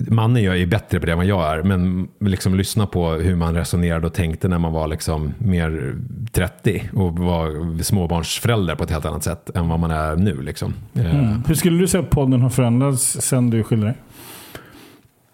[0.08, 3.36] Mannen jag är bättre på det än vad jag är, men liksom lyssna på hur
[3.36, 5.95] man resonerade och tänkte när man var liksom mer
[6.32, 10.41] 30 och var småbarnsförälder på ett helt annat sätt än vad man är nu.
[10.41, 10.73] Liksom.
[10.93, 11.15] Mm.
[11.15, 11.38] Eh.
[11.47, 13.95] Hur skulle du säga att podden har förändrats sen du skilde dig?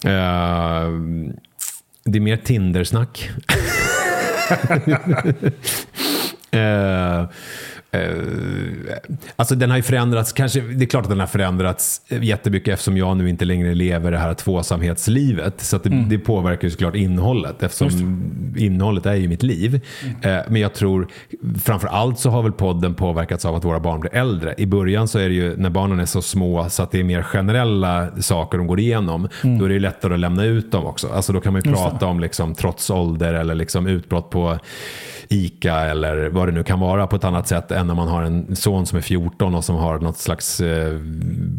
[0.05, 1.31] Uh,
[2.05, 3.29] det är mer Tindersnack.
[6.55, 7.25] Uh,
[9.35, 12.97] alltså den har ju förändrats, kanske, det är klart att den har förändrats jättemycket eftersom
[12.97, 15.61] jag nu inte längre lever det här tvåsamhetslivet.
[15.61, 16.09] Så det, mm.
[16.09, 18.23] det, påverkar ju såklart innehållet eftersom
[18.57, 19.81] innehållet är ju mitt liv.
[20.03, 20.39] Mm.
[20.39, 21.07] Uh, men jag tror
[21.63, 24.55] framför allt så har väl podden påverkats av att våra barn blir äldre.
[24.57, 27.03] I början så är det ju när barnen är så små så att det är
[27.03, 29.29] mer generella saker de går igenom.
[29.43, 29.59] Mm.
[29.59, 31.07] Då är det lättare att lämna ut dem också.
[31.07, 34.59] Alltså då kan man ju prata om liksom, trots ålder eller liksom utbrott på
[35.33, 38.23] ICA eller vad det nu kan vara på ett annat sätt än när man har
[38.23, 40.99] en son som är 14 och som har något slags eh,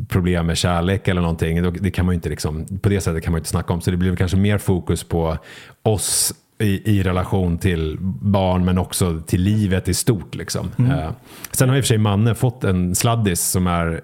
[0.09, 1.73] problem med kärlek eller någonting.
[1.83, 3.81] Det kan man inte liksom, på det sättet kan man inte snacka om.
[3.81, 5.39] Så det blir kanske mer fokus på
[5.83, 10.35] oss i, i relation till barn men också till livet i stort.
[10.35, 10.71] Liksom.
[10.79, 10.91] Mm.
[10.91, 11.11] Eh,
[11.51, 14.01] sen har i och för sig Manne fått en sladdis som är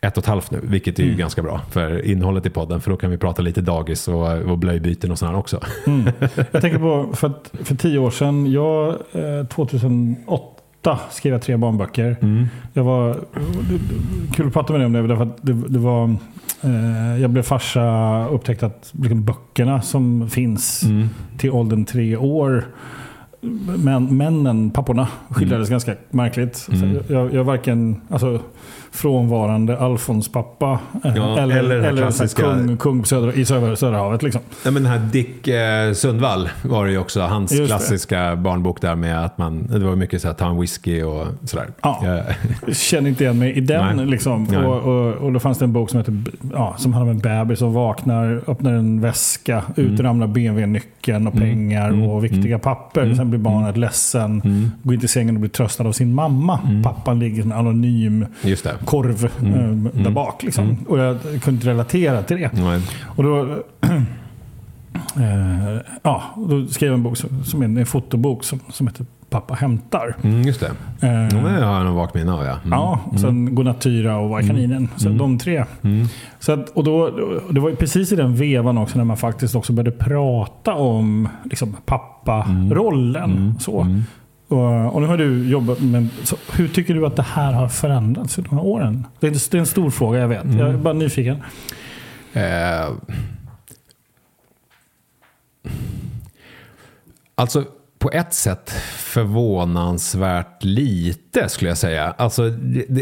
[0.00, 1.18] ett och ett halvt nu, vilket är ju mm.
[1.18, 2.80] ganska bra för innehållet i podden.
[2.80, 5.60] För då kan vi prata lite dagis och, och blöjbyten och sådär också.
[5.86, 6.12] Mm.
[6.52, 10.51] Jag tänker på, för, att, för tio år sedan, jag, eh, 2008
[11.10, 12.16] skrev jag tre barnböcker.
[12.22, 12.46] Mm.
[12.72, 13.16] Jag var,
[14.32, 16.16] kul att prata med dig om det, därför att det, det var
[16.64, 17.84] Eh, jag blev farsa
[18.26, 21.08] och upptäckte att liksom, böckerna som finns mm.
[21.38, 22.64] till åldern tre år
[23.84, 25.74] men, männen, papporna, skildrades mm.
[25.74, 26.68] ganska märkligt.
[26.72, 26.98] Mm.
[27.08, 28.40] Jag, jag varken, alltså,
[28.92, 30.78] frånvarande Alfons-pappa.
[31.04, 32.42] Eh, ja, eller, eller, eller klassiska...
[32.42, 34.22] kung, kung söder, i söder, Söderhavet.
[34.22, 34.40] Liksom.
[34.64, 37.20] Ja, men den här Dick eh, Sundvall var det ju också.
[37.20, 38.36] Hans Just klassiska det.
[38.36, 41.66] barnbok där med att man, det var mycket så här, ta en whisky och sådär.
[41.82, 42.02] Ja,
[42.66, 43.96] jag känner inte igen mig i den.
[43.96, 44.06] Nej.
[44.06, 44.44] Liksom.
[44.44, 44.58] Nej.
[44.58, 47.44] Och, och, och då fanns det en bok som, heter, ja, som handlar om en
[47.44, 50.02] bebis som vaknar, öppnar en väska, ut mm.
[50.02, 51.48] ramlar BMW-nyckeln och mm.
[51.48, 52.02] pengar mm.
[52.02, 52.60] och viktiga mm.
[52.60, 53.02] papper.
[53.02, 53.16] Mm.
[53.16, 54.70] Sen blir barnet ledsen, mm.
[54.82, 56.60] går in till sängen och blir tröstad av sin mamma.
[56.64, 56.82] Mm.
[56.82, 58.26] Pappan ligger som anonym.
[58.42, 59.52] Just det korv mm.
[59.86, 60.14] äh, där mm.
[60.14, 60.42] bak.
[60.42, 60.64] Liksom.
[60.64, 60.84] Mm.
[60.88, 62.52] Och jag kunde inte relatera till det.
[62.52, 62.80] Nej.
[63.06, 63.40] Och då,
[63.80, 64.02] äh,
[66.02, 70.16] ja, då skrev jag en bok som, är en, fotobok som, som heter Pappa hämtar.
[70.22, 70.66] Mm, just det.
[71.06, 72.44] Äh, det har jag nog vagt minne av.
[72.44, 72.70] Ja, mm.
[72.70, 73.54] ja och sen mm.
[73.54, 74.76] Gonatyra och Vargkaninen.
[74.76, 74.90] Mm.
[74.96, 75.64] Så de tre.
[76.38, 77.10] Så att, och då,
[77.50, 81.76] det var precis i den vevan också när man faktiskt också började prata om liksom,
[81.84, 83.54] papparollen.
[83.60, 83.86] Så.
[84.52, 86.08] Och, och nu har du jobbat med...
[86.52, 89.06] hur tycker du att det här har förändrats i de här åren?
[89.20, 90.44] Det är, det är en stor fråga, jag vet.
[90.44, 90.58] Mm.
[90.58, 91.42] Jag är bara nyfiken.
[92.32, 92.90] Eh,
[97.34, 97.64] alltså,
[97.98, 102.14] på ett sätt förvånansvärt lite skulle jag säga.
[102.18, 102.42] Alltså,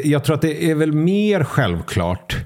[0.04, 2.36] jag tror att det är väl mer självklart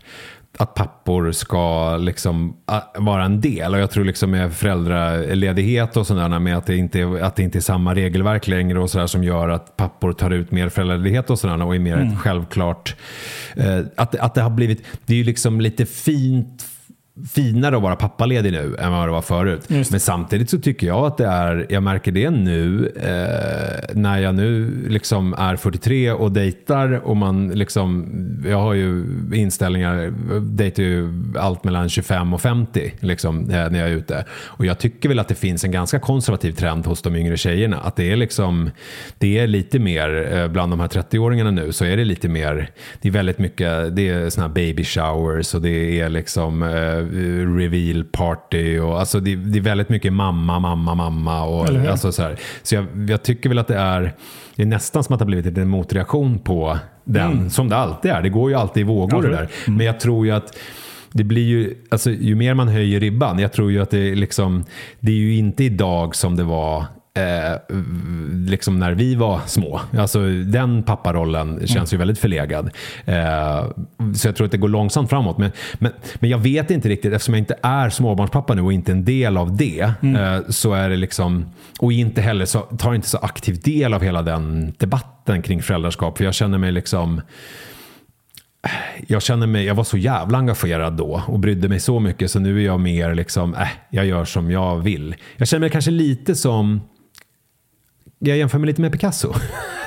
[0.59, 2.57] att pappor ska liksom
[2.99, 3.75] vara en del.
[3.75, 7.43] Och jag tror liksom med föräldraledighet och sådär med att det inte är, att det
[7.43, 11.31] inte är samma regelverk längre och sådär som gör att pappor tar ut mer föräldraledighet
[11.31, 12.09] och sådär och är mer mm.
[12.09, 12.97] ett självklart.
[13.57, 16.67] Eh, att, att det har blivit, det är ju liksom lite fint
[17.35, 19.69] finare att vara pappaledig nu än vad det var förut.
[19.69, 24.35] Men samtidigt så tycker jag att det är, jag märker det nu eh, när jag
[24.35, 28.07] nu liksom är 43 och dejtar och man liksom,
[28.47, 33.89] jag har ju inställningar, dejtar ju allt mellan 25 och 50 liksom eh, när jag
[33.89, 34.25] är ute.
[34.33, 37.77] Och jag tycker väl att det finns en ganska konservativ trend hos de yngre tjejerna.
[37.77, 38.71] Att det är liksom,
[39.19, 42.71] det är lite mer, eh, bland de här 30-åringarna nu så är det lite mer,
[43.03, 47.04] det är väldigt mycket, det är sådana här baby showers och det är liksom eh,
[47.59, 51.45] reveal party och alltså det, det, är väldigt mycket mamma, mamma, mamma.
[51.45, 52.37] Och, alltså så här.
[52.63, 54.15] så jag, jag, tycker väl att det är,
[54.57, 57.51] det är nästan som att det har blivit en motreaktion på den, mm.
[57.51, 58.23] som det alltid är.
[58.23, 59.49] Det går ju alltid i vågor det där.
[59.67, 59.77] Mm.
[59.77, 60.59] Men jag tror ju att
[61.13, 64.65] det blir ju, alltså, ju mer man höjer ribban, jag tror ju att det liksom,
[65.01, 66.85] det är ju inte idag som det var
[67.19, 67.77] eh,
[68.47, 69.81] liksom när vi var små.
[69.99, 71.87] Alltså, den papparollen känns mm.
[71.91, 72.71] ju väldigt förlegad.
[73.05, 73.65] Eh,
[74.15, 75.39] så jag tror att det går långsamt framåt.
[75.39, 78.93] Men, men, men jag vet inte riktigt, eftersom jag inte är småbarnspappa nu och inte
[78.93, 80.17] en del av det, mm.
[80.17, 81.47] eh, så är det liksom,
[81.81, 86.19] och inte heller så, tar inte så aktiv del av hela den debatten kring föräldraskap.
[86.19, 87.21] För jag känner mig liksom
[89.07, 92.39] jag känner mig, jag var så jävla engagerad då och brydde mig så mycket så
[92.39, 95.15] nu är jag mer liksom, äh, jag gör som jag vill.
[95.37, 96.81] Jag känner mig kanske lite som
[98.31, 99.35] jag jämför mig lite med Picasso.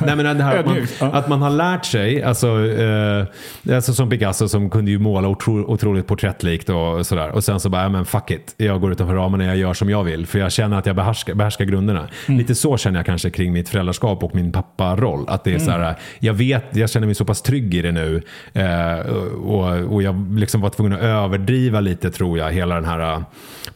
[0.00, 3.26] Nej, men det här att, man, att man har lärt sig, alltså, eh,
[3.74, 7.30] alltså som Picasso som kunde ju måla otro, otroligt porträttlikt och sådär.
[7.30, 9.90] Och sen så bara, ja, men fuck it, jag går utanför ramarna, jag gör som
[9.90, 10.26] jag vill.
[10.26, 12.08] För jag känner att jag behärskar, behärskar grunderna.
[12.26, 12.38] Mm.
[12.38, 15.24] Lite så känner jag kanske kring mitt föräldraskap och min papparoll.
[15.28, 15.66] Att det är mm.
[15.66, 18.22] så här, jag vet, jag känner mig så pass trygg i det nu.
[18.52, 18.98] Eh,
[19.34, 23.24] och, och jag liksom var tvungen att överdriva lite tror jag, hela den här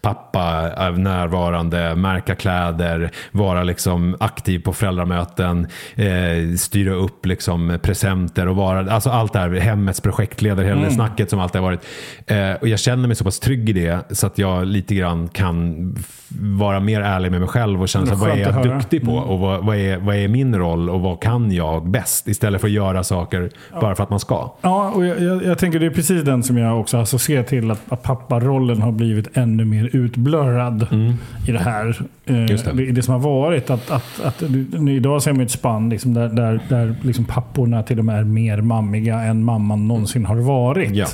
[0.01, 3.90] pappa närvarande, märka kläder, vara liksom
[4.21, 10.01] aktiv på föräldramöten, eh, styra upp liksom presenter och vara, alltså allt det här, hemmets
[10.01, 10.89] projektledare, hela mm.
[10.89, 11.85] det snacket som alltid har varit.
[12.27, 15.29] Eh, och jag känner mig så pass trygg i det så att jag lite grann
[15.29, 15.95] kan
[16.39, 19.25] vara mer ärlig med mig själv och känna så, vad är jag duktig på mm.
[19.25, 22.69] och vad, vad, är, vad är min roll och vad kan jag bäst istället för
[22.69, 23.81] att göra saker ja.
[23.81, 24.55] bara för att man ska.
[24.61, 27.71] Ja, och jag, jag, jag, tänker det är precis den som jag också associerar till
[27.71, 31.15] att, att papparollen har blivit ännu mer utblurrad mm.
[31.49, 32.03] i det här.
[32.25, 32.93] Eh, det.
[32.93, 33.03] det.
[33.03, 34.43] som har varit att, att, att, att
[34.89, 38.25] idag ser man ett spann liksom där, där, där liksom papporna till och med är
[38.25, 40.97] mer mammiga än mamman någonsin har varit.
[40.97, 41.07] Ja.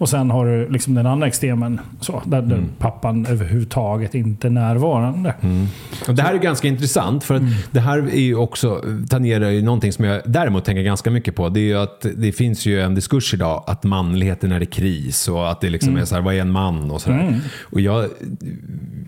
[0.00, 2.68] Och sen har du liksom den andra extremen, så, där, mm.
[2.78, 5.34] pappan överhuvudtaget inte är närvarande.
[5.40, 5.66] Mm.
[6.08, 7.52] Och det här är ganska intressant, för att mm.
[7.70, 11.48] det här är ju också, tangerar ju någonting som jag däremot tänker ganska mycket på.
[11.48, 15.28] Det är ju att det finns ju en diskurs idag att manligheten är i kris
[15.28, 16.02] och att det liksom mm.
[16.02, 17.20] är så här, vad är en man och sådär.
[17.20, 17.40] Mm.
[17.62, 18.08] Och jag,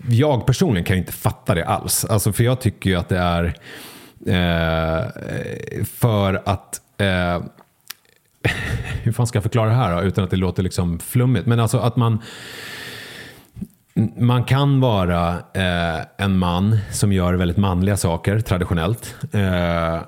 [0.09, 2.05] jag personligen kan ju inte fatta det alls.
[2.05, 3.45] Alltså, för jag tycker ju att det är
[4.25, 5.05] eh,
[5.85, 7.43] för att eh,
[9.03, 11.45] hur fan ska jag förklara det här då, utan att det låter liksom flummigt?
[11.45, 12.21] Men alltså att man
[14.17, 19.15] man kan vara eh, en man som gör väldigt manliga saker traditionellt.
[19.31, 20.01] Eh,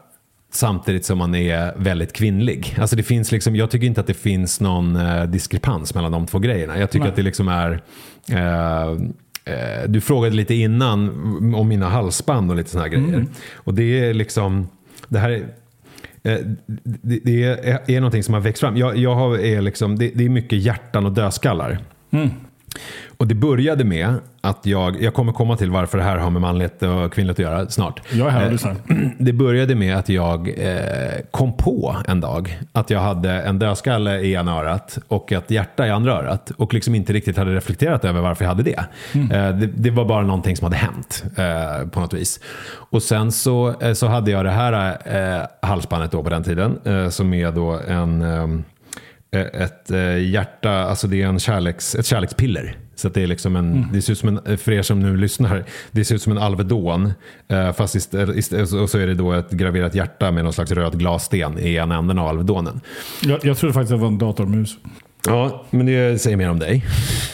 [0.56, 2.76] samtidigt som man är väldigt kvinnlig.
[2.80, 6.26] Alltså det finns liksom, jag tycker inte att det finns någon eh, diskrepans mellan de
[6.26, 6.80] två grejerna.
[6.80, 7.10] Jag tycker Nej.
[7.10, 7.82] att det liksom är
[8.30, 8.92] eh,
[9.54, 11.10] eh, du frågade lite innan
[11.56, 13.14] om mina halsband och lite sådana här grejer.
[13.14, 13.30] Mm.
[13.56, 14.68] Och det är liksom,
[15.08, 15.46] det här är,
[16.26, 16.38] Eh,
[17.24, 18.78] det, är, är någonting som har växt fram.
[18.78, 21.80] Jag, jag har, är liksom, det, det är mycket hjärtan och dödskallar.
[22.12, 22.30] Mm.
[23.18, 26.42] Och det började med att jag, jag kommer komma till varför det här har med
[26.42, 28.02] manlighet och kvinnligt att göra snart.
[28.12, 28.72] Jag är här och lyssnar.
[28.72, 33.60] Eh, det började med att jag eh, kom på en dag att jag hade en
[33.60, 37.56] dödskalle i ena örat och ett hjärta i andra örat och liksom inte riktigt hade
[37.56, 38.86] reflekterat över varför jag hade det.
[39.14, 39.32] Mm.
[39.32, 41.24] Eh, det, det, var bara någonting som hade hänt
[41.92, 42.40] på något vis.
[42.90, 44.98] Och sen så, så hade jag det här
[45.66, 46.80] halsbandet då på den tiden
[47.12, 48.64] som är då en
[49.36, 52.78] ett hjärta, alltså det är en kärleks, ett kärlekspiller.
[52.96, 53.90] Så det är liksom en, mm.
[53.94, 56.38] det ser ut som en, för er som nu lyssnar, det ser ut som en
[56.38, 57.14] Alvedon.
[57.48, 60.72] Eh, fast istället, istället, och så är det då ett graverat hjärta med någon slags
[60.72, 62.82] röd glassten i ena änden av Alvedonen.
[63.22, 64.78] Jag, jag trodde faktiskt att det var en datormus.
[65.28, 66.86] Ja, men det säger mer om dig.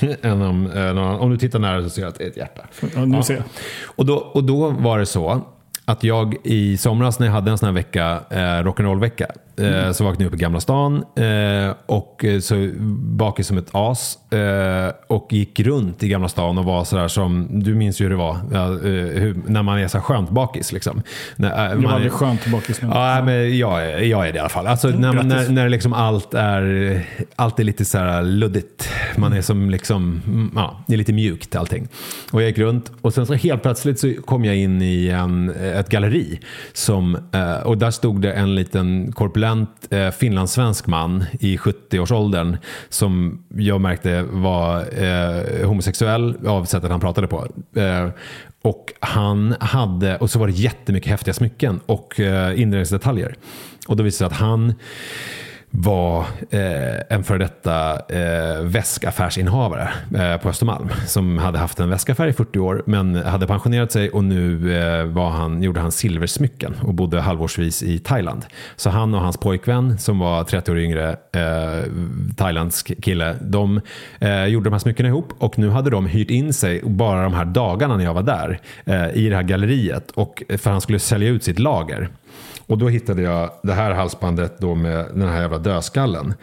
[0.21, 2.61] än om, eh, om du tittar nära så ser du att det är ett hjärta.
[2.95, 3.23] Ja, nu ja.
[3.23, 3.43] ser jag.
[3.85, 5.41] Och då, och då var det så
[5.91, 9.27] att jag i somras när jag hade en sån här vecka, eh, rock'n'roll-vecka,
[9.61, 13.69] Eh, så vaknade jag upp i Gamla stan eh, och eh, så bakis som ett
[13.71, 18.05] as eh, och gick runt i Gamla stan och var sådär som, du minns ju
[18.05, 21.01] hur det var, ja, eh, hur, när man är så skönt bakis liksom.
[21.35, 22.81] När, Det var aldrig skönt bakis.
[22.81, 22.91] Men...
[22.91, 24.67] Ja, men jag, jag är det i alla fall.
[24.67, 25.29] Alltså, när, grattis.
[25.29, 28.89] när, när liksom allt är, allt är lite så här luddigt.
[29.15, 31.87] Man är som liksom, mm, ja, det är lite mjukt allting.
[32.31, 35.49] Och jag gick runt och sen så helt plötsligt så kom jag in i en,
[35.81, 36.39] ett galleri.
[36.73, 42.57] Som, eh, och där stod det en liten korpulent eh, finlandssvensk man i 70-årsåldern
[42.89, 47.47] som jag märkte var eh, homosexuell av sättet han pratade på.
[47.75, 48.09] Eh,
[48.61, 53.35] och han hade, och så var det jättemycket häftiga smycken och eh, inredningsdetaljer.
[53.87, 54.73] Och då visade det sig att han
[55.71, 62.27] var eh, en före detta eh, väskaffärsinnehavare eh, på Östermalm som hade haft en väskaffär
[62.27, 66.75] i 40 år men hade pensionerat sig och nu eh, var han, gjorde han silversmycken
[66.81, 68.45] och bodde halvårsvis i Thailand.
[68.75, 71.91] Så han och hans pojkvän som var 30 år yngre eh,
[72.37, 73.81] thailändsk kille, de
[74.19, 77.33] eh, gjorde de här smyckena ihop och nu hade de hyrt in sig bara de
[77.33, 80.99] här dagarna när jag var där eh, i det här galleriet och för han skulle
[80.99, 82.09] sälja ut sitt lager.
[82.71, 86.33] Och då hittade jag det här halsbandet då med den här jävla dödskallen.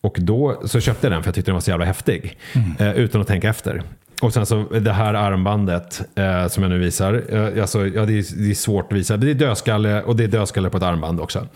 [0.00, 2.38] Och då så köpte jag den för jag tyckte den var så jävla häftig.
[2.78, 3.82] Eh, utan att tänka efter.
[4.20, 7.22] Och sen så det här armbandet eh, som jag nu visar.
[7.28, 9.16] Eh, alltså, ja, det, är, det är svårt att visa.
[9.16, 11.46] Det är dödskalle och det är dödskalle på ett armband också.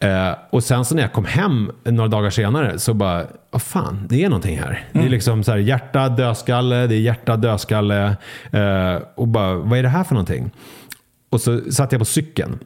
[0.00, 4.06] Eh, och sen så när jag kom hem några dagar senare så bara, vad fan,
[4.08, 4.84] det är någonting här.
[4.92, 8.16] Det är liksom så här hjärta, dödskalle, det är hjärta, dödskalle.
[8.50, 10.50] Eh, och bara, vad är det här för någonting?
[11.30, 12.58] Och så satt jag på cykeln.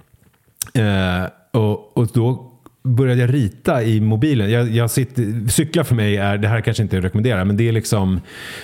[0.74, 2.49] Eh, och, och då
[2.82, 4.50] började jag rita i mobilen.
[4.50, 7.68] Jag, jag sitter, cykla för mig är, det här kanske inte jag rekommenderar, men det
[7.68, 8.20] är liksom,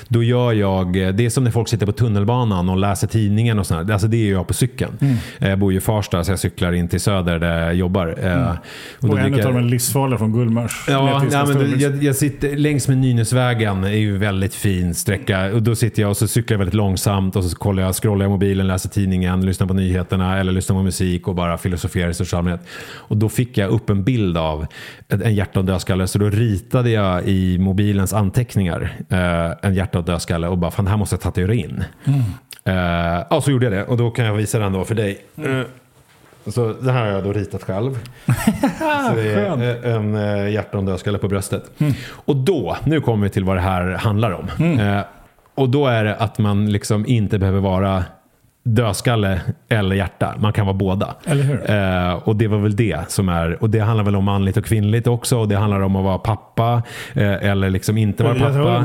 [0.09, 3.67] då gör jag, det är som när folk sitter på tunnelbanan och läser tidningen och
[3.67, 3.93] sådär.
[3.93, 4.93] Alltså det är jag på cykeln.
[5.39, 8.07] Eh, Jag bor ju i Farsta så jag cyklar in till söder där jag jobbar.
[8.23, 8.51] Eh,
[9.01, 10.85] Och, då en brukar- av är livsfarliga från Gullmars.
[10.89, 15.53] Ja, nej, men jag, jag sitter längs med Nynäsvägen, är ju väldigt fin sträcka.
[15.55, 18.25] Och då sitter jag och så cyklar jag väldigt långsamt och så kollar jag, scrollar
[18.25, 22.11] jag i mobilen, läser tidningen, lyssnar på nyheterna eller lyssnar på musik och bara filosoferar
[22.11, 22.61] i största allmänhet.
[22.93, 24.67] Och då fick jag upp en bild av
[25.09, 26.07] en hjärta och dödskalle.
[26.07, 30.85] Så då ritade jag i mobilens anteckningar eh, en hjärta och dödskalle och bara, fan
[30.85, 31.85] det här måste jag tatuera in.
[32.65, 32.75] Eh,
[33.31, 35.19] ja, så gjorde jag det och då kan jag visa den då för dig.
[35.37, 35.63] Eh,
[36.53, 37.99] så det här har jag då ritat själv.
[39.09, 40.15] Så det är en
[40.53, 41.71] hjärta och dödskalle på bröstet.
[42.09, 44.79] Och då, nu kommer vi till vad det här handlar om.
[44.79, 45.01] Eh,
[45.55, 48.05] och då är det att man liksom inte behöver vara
[48.67, 50.35] dödskalle eller hjärta.
[50.39, 51.15] Man kan vara båda.
[51.27, 54.65] Eh, och det var väl det som är, och det handlar väl om manligt och
[54.65, 55.39] kvinnligt också.
[55.39, 56.83] Och det handlar om att vara pappa
[57.15, 58.85] eh, eller liksom inte vara pappa.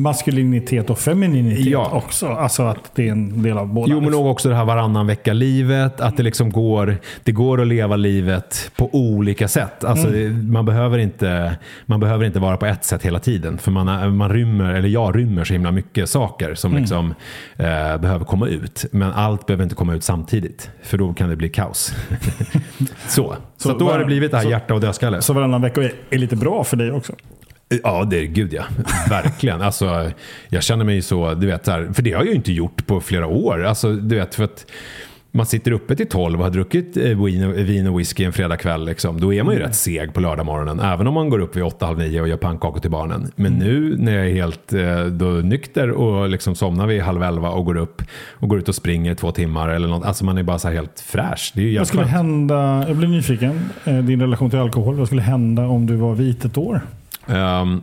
[0.00, 1.90] maskulinitet och femininitet Ja.
[1.92, 2.26] också.
[2.26, 3.92] Alltså att det är en del av båda.
[3.92, 6.00] Jo, men nog också det här varannan vecka-livet.
[6.00, 9.84] Att det liksom går, det går att leva livet på olika sätt.
[9.84, 13.58] Alltså, det- man, behöver inte, man behöver inte vara på ett sätt hela tiden.
[13.58, 17.14] För man, man rymmer, eller jag rymmer så himla mycket saker som liksom,
[17.56, 17.66] eh,
[17.98, 18.84] behöver komma ut.
[18.92, 20.70] Men allt behöver inte komma ut samtidigt.
[20.82, 21.92] För då kan det bli kaos.
[23.08, 25.22] så, så, Så då har det blivit det här så- hjärta och dödskalle.
[25.22, 27.12] Så varannan vecka är lite bra för dig också.
[27.82, 28.62] Ja, det är gud ja.
[29.08, 29.62] Verkligen.
[29.62, 30.10] Alltså,
[30.48, 32.86] jag känner mig så, du vet, så här, för det har jag ju inte gjort
[32.86, 33.64] på flera år.
[33.64, 34.66] Alltså, du vet, för att
[35.36, 38.84] man sitter uppe till 12 och har druckit eh, vin och, whisky en fredagkväll.
[38.84, 39.20] Liksom.
[39.20, 40.80] Då är man ju rätt seg på lördagmorgonen.
[40.80, 43.32] Även om man går upp vid 8, halv 9 och gör pannkakor till barnen.
[43.36, 47.50] Men nu när jag är helt eh, då, nykter och liksom somnar vid halv 11
[47.50, 50.04] och går upp och går ut och springer två timmar eller något.
[50.04, 51.52] Alltså man är bara så här helt fräsch.
[51.78, 52.16] Vad skulle skönt.
[52.16, 54.94] hända, jag blir nyfiken, eh, din relation till alkohol.
[54.94, 56.80] Vad skulle hända om du var vit ett år?
[57.26, 57.82] Ehm,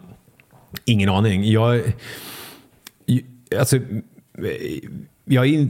[0.86, 1.52] ingen aning.
[1.52, 1.82] Jag,
[3.60, 3.78] alltså,
[5.26, 5.70] jag är in,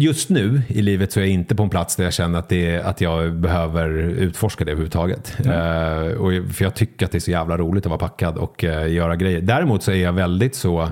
[0.00, 2.48] just nu i livet så är jag inte på en plats där jag känner att,
[2.48, 5.36] det, att jag behöver utforska det överhuvudtaget.
[5.46, 8.36] Eh, och, jag- för jag tycker att det är så jävla roligt att vara packad
[8.38, 9.40] och eh, göra grejer.
[9.40, 10.82] Däremot så är jag väldigt så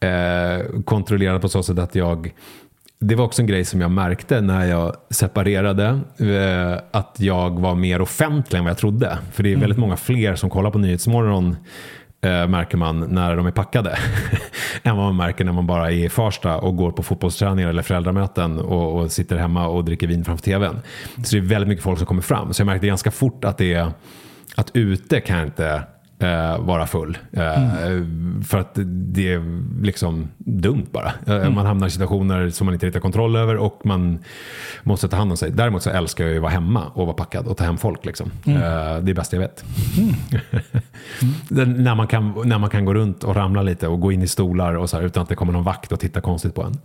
[0.00, 2.32] eh, kontrollerad på så sätt att jag
[3.02, 6.00] det var också en grej som jag märkte när jag separerade.
[6.90, 9.18] Att jag var mer offentlig än vad jag trodde.
[9.32, 11.56] För det är väldigt många fler som kollar på Nyhetsmorgon
[12.20, 13.98] eh, märker man när de är packade.
[14.82, 17.82] än vad man märker när man bara är i Farsta och går på fotbollsträningar eller
[17.82, 20.80] föräldramöten och, och sitter hemma och dricker vin framför tvn.
[21.24, 22.54] Så det är väldigt mycket folk som kommer fram.
[22.54, 23.92] Så jag märkte ganska fort att det är
[24.54, 25.82] att ute kan jag inte
[26.20, 27.18] eh, vara full.
[27.32, 27.42] Eh,
[28.44, 29.42] För att det är
[29.82, 31.12] liksom dumt bara.
[31.26, 34.18] Eh, Man hamnar i situationer som man inte riktigt har kontroll över och man
[34.82, 35.50] måste ta hand om sig.
[35.50, 38.04] Däremot så älskar jag ju att vara hemma och vara packad och ta hem folk.
[38.06, 38.30] Liksom.
[38.46, 39.64] Eh, Det är det bästa jag vet.
[41.48, 44.22] Den, när, man kan, när man kan gå runt och ramla lite och gå in
[44.22, 46.62] i stolar och så här, utan att det kommer någon vakt och titta konstigt på
[46.62, 46.76] en.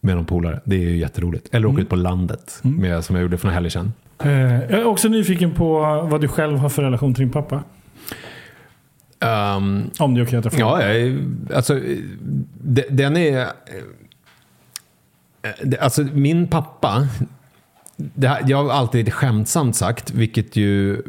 [0.00, 0.60] Med någon polare.
[0.64, 1.54] Det är ju jätteroligt.
[1.54, 3.92] Eller åka ut på landet, med, som jag gjorde för några helger sedan.
[4.22, 4.30] Eh,
[4.60, 5.78] jag är också nyfiken på
[6.10, 7.62] vad du själv har för relation till din pappa.
[9.20, 10.52] Um, Om jag frågar.
[10.58, 11.12] Ja,
[11.54, 11.80] alltså
[12.62, 13.40] de- den är...
[13.40, 13.46] eh,
[15.62, 17.08] det- Alltså min pappa,
[17.96, 21.02] det här, jag har alltid lite skämtsamt sagt, vilket ju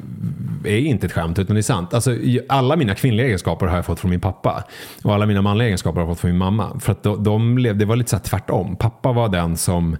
[0.66, 1.94] är inte ett skämt utan det är sant.
[1.94, 2.16] Alltså,
[2.50, 4.64] alla mina kvinnliga egenskaper har jag fått från min pappa.
[5.04, 6.80] Och alla mina manliga egenskaper har jag fått från min mamma.
[6.80, 8.76] För att de, de levde, det var lite så tvärtom.
[8.76, 9.98] Pappa var den som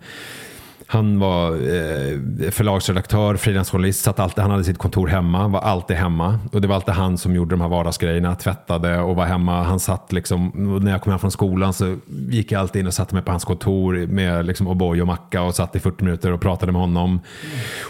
[0.90, 6.40] han var eh, förlagsredaktör, frilansjournalist, satt alltid, han hade sitt kontor hemma, var alltid hemma.
[6.52, 9.64] Och det var alltid han som gjorde de här vardagsgrejerna, tvättade och var hemma.
[9.64, 12.94] Han satt liksom, när jag kom hem från skolan så gick jag alltid in och
[12.94, 16.32] satte mig på hans kontor med liksom O'boy och macka och satt i 40 minuter
[16.32, 17.20] och pratade med honom.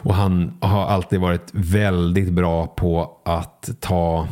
[0.03, 4.27] Och han har alltid varit väldigt bra på att ta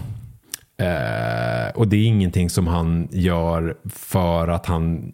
[0.77, 5.13] Eh, och det är ingenting som han gör för att han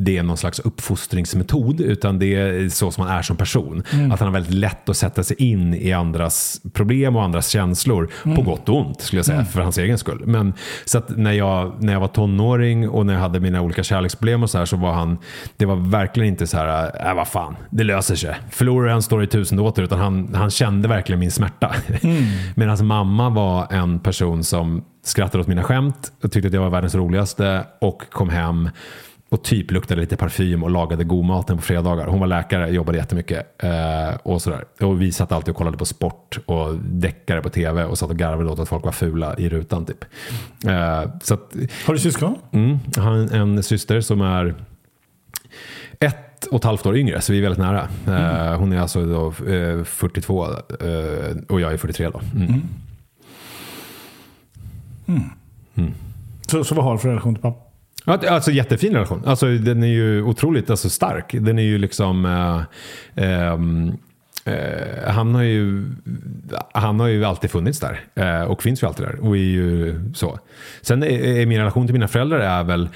[0.00, 3.82] det är någon slags uppfostringsmetod utan det är så som han är som person.
[4.12, 8.10] Att han har väldigt lätt att sätta sig in i andras problem och andras känslor
[8.36, 10.22] på gott och ont skulle jag säga för hans egen skull.
[10.26, 10.54] Men
[10.84, 14.42] så att när jag, när jag var tonåring och när jag hade mina olika kärleksproblem
[14.42, 15.18] och så här så var han,
[15.56, 18.34] det var verkligen inte så här, äh, vad fan, det löser sig.
[18.50, 21.74] Förlorar en står i tusen åter utan han, han kände verkligen min smärta.
[22.54, 26.70] Medan mamma var en person som skrattade åt mina skämt och tyckte att jag var
[26.70, 28.70] världens roligaste och kom hem
[29.28, 32.06] och typ luktade lite parfym och lagade god maten på fredagar.
[32.06, 34.64] Hon var läkare, jobbade jättemycket eh, och sådär.
[34.80, 38.16] Och vi satt alltid och kollade på sport och deckare på tv och satt och
[38.16, 40.04] garvade åt att folk var fula i rutan typ.
[40.66, 41.54] Eh, så att,
[41.86, 42.36] Har du syskon?
[42.52, 44.54] mm, jag har en, en syster som är
[46.00, 47.88] ett och ett halvt år yngre, så vi är väldigt nära.
[48.06, 50.50] Eh, hon är alltså då, eh, 42 eh,
[51.48, 52.20] och jag är 43 då.
[52.36, 52.62] Mm.
[56.46, 57.70] Så, så vad har du för relation till pappa?
[58.04, 59.22] Alltså jättefin relation.
[59.26, 61.34] Alltså, den är ju otroligt alltså, stark.
[61.40, 62.24] Den är ju liksom...
[62.24, 63.52] Eh, eh,
[64.54, 65.90] eh, han, har ju,
[66.72, 69.20] han har ju alltid funnits där eh, och finns ju alltid där.
[69.20, 70.38] Och är ju så.
[70.82, 72.88] Sen är, är min relation till mina föräldrar är väl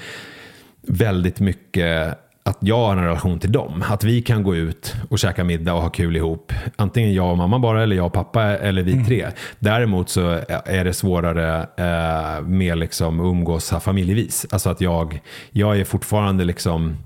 [0.81, 3.83] väldigt mycket att jag har en relation till dem.
[3.89, 6.53] Att vi kan gå ut och käka middag och ha kul ihop.
[6.75, 9.27] Antingen jag och mamma bara, eller jag och pappa, eller vi tre.
[9.59, 14.45] Däremot så är det svårare eh, med liksom umgås familjevis.
[14.51, 15.21] Alltså att jag,
[15.51, 16.97] jag är fortfarande liksom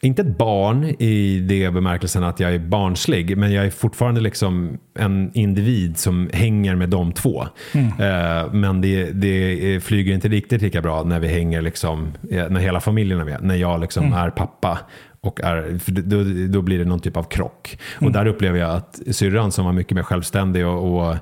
[0.00, 4.78] inte ett barn i det bemärkelsen att jag är barnslig, men jag är fortfarande liksom
[4.98, 7.42] en individ som hänger med de två.
[7.74, 12.80] Eh, men det, det flyger inte riktigt lika bra när vi hänger, liksom, när hela
[12.80, 13.42] familjen är med.
[13.42, 14.78] När jag liksom är pappa.
[15.20, 17.78] Och är, då, då blir det någon typ av krock.
[18.00, 21.16] Och där upplever jag att syrran som var mycket mer självständig och, och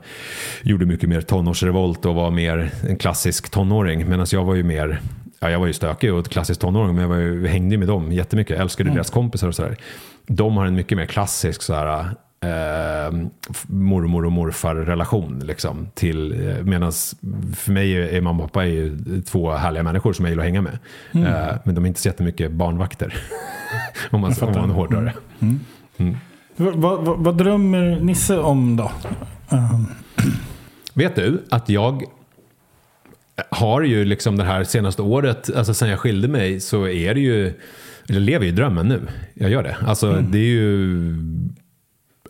[0.62, 4.08] gjorde mycket mer tonårsrevolt och var mer en klassisk tonåring.
[4.08, 5.00] Medan jag var ju mer
[5.40, 7.88] Ja, jag var ju stökig och ett klassiskt tonåring, men jag var ju, hängde med
[7.88, 8.56] dem jättemycket.
[8.56, 9.76] Jag älskade deras kompisar och sådär.
[10.26, 12.04] De har en mycket mer klassisk så här,
[12.40, 13.12] eh,
[13.66, 15.38] mormor och morfar relation.
[15.44, 17.16] Liksom, till, eh, medans
[17.56, 20.48] för mig är, mamma och pappa är ju två härliga människor som jag gillar att
[20.48, 20.78] hänga med.
[21.12, 23.14] Eh, men de är inte så jättemycket barnvakter.
[24.10, 25.14] om, man, om man hårdrar det.
[26.56, 28.90] Vad, vad, vad, vad drömmer Nisse om då?
[29.50, 29.86] Ehm,
[30.94, 32.04] Vet du att jag
[33.50, 37.20] har ju liksom det här senaste året, alltså sen jag skilde mig så är det
[37.20, 37.52] ju,
[38.06, 39.00] jag lever ju drömmen nu.
[39.34, 39.76] Jag gör det.
[39.86, 41.14] Alltså det är ju,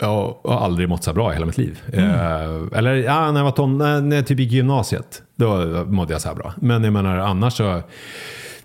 [0.00, 1.82] jag har aldrig mått så bra i hela mitt liv.
[1.92, 6.20] Eh, eller ja, när jag var ton, när jag typ gick gymnasiet, då mådde jag
[6.20, 6.54] så här bra.
[6.56, 7.82] Men jag menar annars så,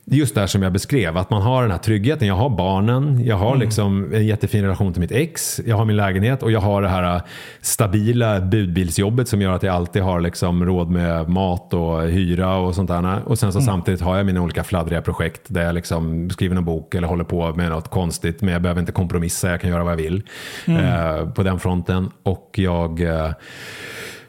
[0.05, 2.27] just det här som jag beskrev, att man har den här tryggheten.
[2.27, 5.97] Jag har barnen, jag har liksom en jättefin relation till mitt ex, jag har min
[5.97, 7.21] lägenhet och jag har det här äh,
[7.61, 12.75] stabila budbilsjobbet som gör att jag alltid har liksom råd med mat och hyra och
[12.75, 13.19] sånt där.
[13.25, 16.65] Och sen så samtidigt har jag mina olika fladdriga projekt där jag liksom skriver en
[16.65, 19.83] bok eller håller på med något konstigt men jag behöver inte kompromissa, jag kan göra
[19.83, 20.23] vad jag vill
[20.65, 22.09] eh, på den fronten.
[22.23, 23.31] Och jag eh,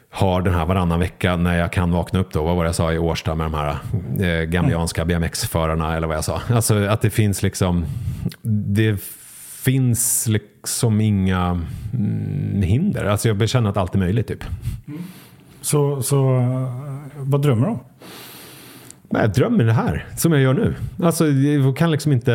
[0.09, 2.43] har den här varannan vecka när jag kan vakna upp då.
[2.43, 3.77] Vad var det jag sa i Årsta med de här
[4.19, 6.41] eh, gambianska BMX-förarna eller vad jag sa.
[6.49, 7.85] Alltså att det finns liksom,
[8.41, 9.01] det
[9.63, 11.61] finns liksom inga
[11.93, 13.05] mm, hinder.
[13.05, 14.43] Alltså jag känner att allt är möjligt typ.
[15.61, 16.41] Så, så
[17.15, 17.79] vad drömmer du om?
[19.09, 20.75] Jag drömmer det här, som jag gör nu.
[21.03, 22.31] Alltså, jag kan liksom inte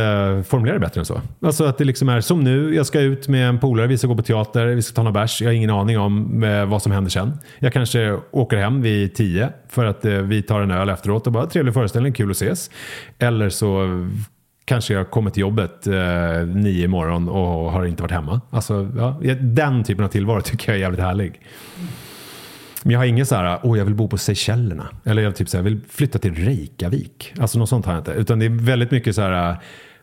[0.46, 1.20] formulera det bättre än så.
[1.40, 4.06] Alltså att det liksom är som nu, jag ska ut med en polare, vi ska
[4.06, 5.42] gå på teater, vi ska ta några bärs.
[5.42, 7.38] Jag har ingen aning om eh, vad som händer sen.
[7.58, 11.32] Jag kanske åker hem vid tio för att eh, vi tar en öl efteråt och
[11.32, 12.70] bara trevlig föreställning, kul att ses.
[13.18, 13.88] Eller så
[14.64, 18.40] kanske jag kommer till jobbet eh, nio morgon och har inte varit hemma.
[18.50, 21.40] Alltså, ja, den typen av tillvaro tycker jag är jävligt härlig.
[22.82, 24.88] Men jag har ingen så här, åh jag vill bo på Seychellerna.
[25.04, 27.34] Eller jag typ så här, vill flytta till Reykjavik.
[27.40, 28.12] Alltså något sånt har jag inte.
[28.12, 29.56] Utan det är väldigt mycket så här,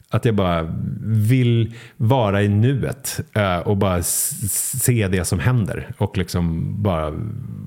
[0.09, 6.17] Att jag bara vill vara i nuet eh, och bara se det som händer och
[6.17, 7.11] liksom bara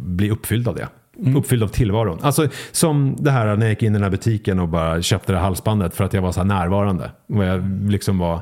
[0.04, 0.88] bli uppfylld av det.
[1.36, 2.18] Uppfylld av tillvaron.
[2.22, 5.32] Alltså som det här när jag gick in i den här butiken och bara köpte
[5.32, 7.10] det halsbandet för att jag var så här närvarande.
[7.28, 8.40] Och jag, liksom var,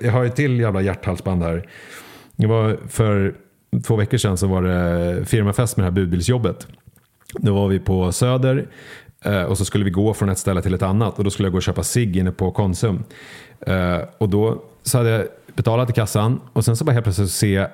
[0.00, 1.68] jag har ju till jävla hjärthalsband här.
[2.36, 3.34] Det var för
[3.84, 6.66] två veckor sedan så var det firmafest med det här budbilsjobbet.
[7.32, 8.66] Då var vi på Söder
[9.24, 11.46] eh, och så skulle vi gå från ett ställe till ett annat och då skulle
[11.46, 13.04] jag gå och köpa cigg inne på Konsum.
[13.60, 17.28] Eh, och då så hade jag betalat i kassan och sen så bara helt plötsligt
[17.28, 17.68] så ser jag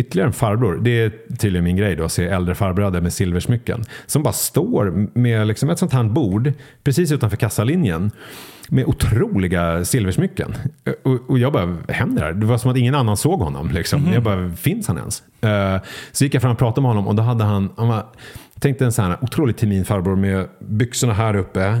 [0.00, 0.80] ytterligare en farbror.
[0.82, 3.84] Det är tydligen min grej då, att se äldre farbröder med silversmycken.
[4.06, 6.52] Som bara står med liksom ett sånt här bord
[6.84, 8.10] precis utanför kassalinjen.
[8.68, 10.54] Med otroliga silversmycken.
[11.02, 12.32] Och, och jag bara, händer här?
[12.32, 13.70] Det var som att ingen annan såg honom.
[13.70, 14.12] Liksom.
[14.12, 15.22] Jag bara, finns han ens?
[15.40, 15.82] Eh,
[16.12, 18.06] så gick jag fram och pratade med honom och då hade han, han var,
[18.62, 21.80] Tänk dig en sån här otroligt timid farbror med byxorna här uppe,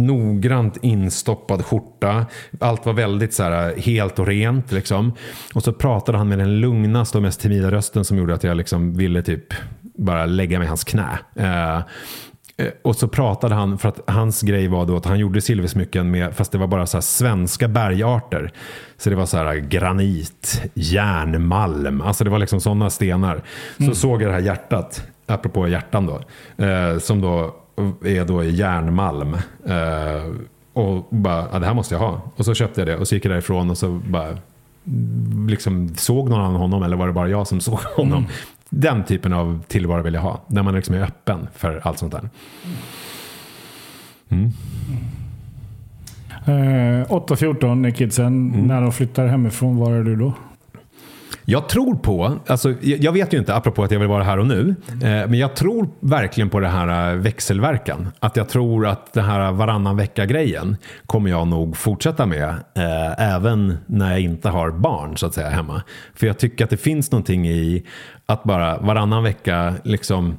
[0.00, 2.26] noggrant instoppad skjorta.
[2.60, 5.12] Allt var väldigt så här helt och rent liksom.
[5.54, 8.56] Och så pratade han med den lugnaste och mest timida rösten som gjorde att jag
[8.56, 11.18] liksom ville typ bara lägga mig i hans knä.
[11.34, 15.40] Eh, eh, och så pratade han, för att hans grej var då att han gjorde
[15.40, 18.52] silversmycken med, fast det var bara så här svenska bergarter.
[18.96, 23.42] Så det var så här granit, järnmalm, alltså det var liksom sådana stenar.
[23.86, 26.20] Så såg jag det här hjärtat, apropå hjärtan då,
[26.64, 27.54] eh, som då
[28.04, 29.34] är då i järnmalm.
[29.66, 30.32] Eh,
[30.72, 32.20] och bara, ja, det här måste jag ha.
[32.36, 34.36] Och så köpte jag det och så gick jag därifrån och så bara
[35.48, 38.26] liksom såg någon annan honom eller var det bara jag som såg honom?
[38.68, 40.40] Den typen av tillvaro vill jag ha.
[40.46, 42.28] Där man liksom är öppen för allt sånt där.
[46.46, 48.48] Eh, 8-14 är kidsen.
[48.48, 50.32] När de flyttar hemifrån, var är du då?
[51.44, 54.46] Jag tror på, alltså, jag vet ju inte, apropå att jag vill vara här och
[54.46, 58.08] nu, eh, men jag tror verkligen på det här eh, växelverkan.
[58.18, 60.76] Att jag tror att den här varannan vecka-grejen
[61.06, 65.48] kommer jag nog fortsätta med, eh, även när jag inte har barn så att säga
[65.48, 65.82] hemma.
[66.14, 67.86] För jag tycker att det finns någonting i
[68.30, 70.36] att bara varannan vecka liksom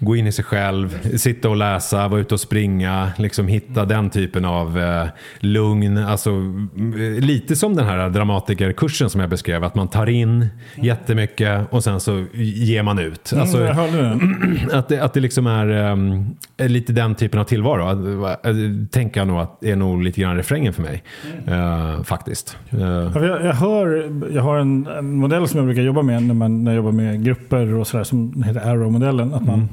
[0.00, 4.10] gå in i sig själv, sitta och läsa, vara ute och springa, liksom hitta den
[4.10, 5.06] typen av eh,
[5.38, 5.98] lugn.
[5.98, 11.66] Alltså, mm, lite som den här dramatikerkursen som jag beskrev, att man tar in jättemycket
[11.70, 13.32] och sen så ger man ut.
[13.36, 14.68] Alltså, jag hörde den.
[14.72, 17.82] att, det, att det liksom är um, lite den typen av tillvaro.
[17.84, 21.02] Att, att, tänker jag nog att det är nog lite grann refrängen för mig.
[21.46, 22.56] eh, faktiskt.
[22.70, 26.22] Eh, för Jag, jag, hör, jag har en, en modell som jag brukar jobba med
[26.22, 29.34] när, man, när jag jobbar med grupper och sådär som heter Arrow-modellen.
[29.34, 29.68] Att man,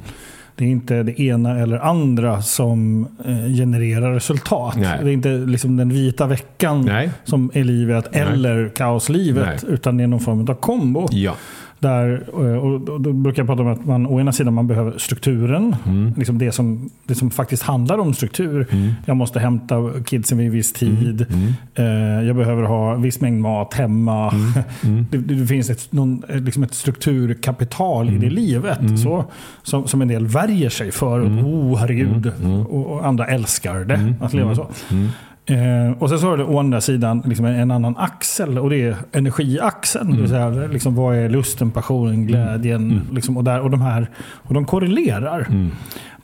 [0.55, 4.75] Det är inte det ena eller andra som eh, genererar resultat.
[4.77, 4.99] Nej.
[5.03, 7.09] Det är inte liksom den vita veckan Nej.
[7.23, 8.21] som är livet Nej.
[8.21, 9.63] eller kaoslivet.
[9.63, 11.07] Utan det är någon form av kombo.
[11.11, 11.35] ja.
[11.85, 14.97] Där, eh, och då brukar jag prata om att man å ena sidan man behöver
[14.97, 15.75] strukturen.
[15.85, 16.13] Mm.
[16.17, 18.67] Liksom det, som, det som faktiskt handlar om struktur.
[19.05, 19.75] Jag måste hämta
[20.05, 20.95] kidsen vid en viss Mm.
[20.95, 21.25] tid.
[21.75, 21.85] Eh,
[22.27, 24.33] jag behöver ha viss mängd mat hemma.
[24.83, 25.05] Mm.
[25.11, 28.23] Det, det finns ett, någon, liksom ett strukturkapital Mm.
[28.23, 28.79] i det livet.
[29.03, 29.25] Så,
[29.63, 31.19] som, som en del värjer sig för.
[31.19, 31.45] Mm.
[31.45, 32.31] Oh, herregud.
[32.69, 34.67] Och, och andra älskar det, att leva så.
[35.47, 35.91] Mm.
[35.91, 38.81] Eh, och sen så har du å andra sidan liksom en annan axel och det
[38.81, 40.11] är energiaxeln.
[40.11, 43.01] Det vill säga, liksom, vad är lusten, passionen, glädjen?
[43.11, 45.47] Liksom, och, där, och, de här, och de korrelerar.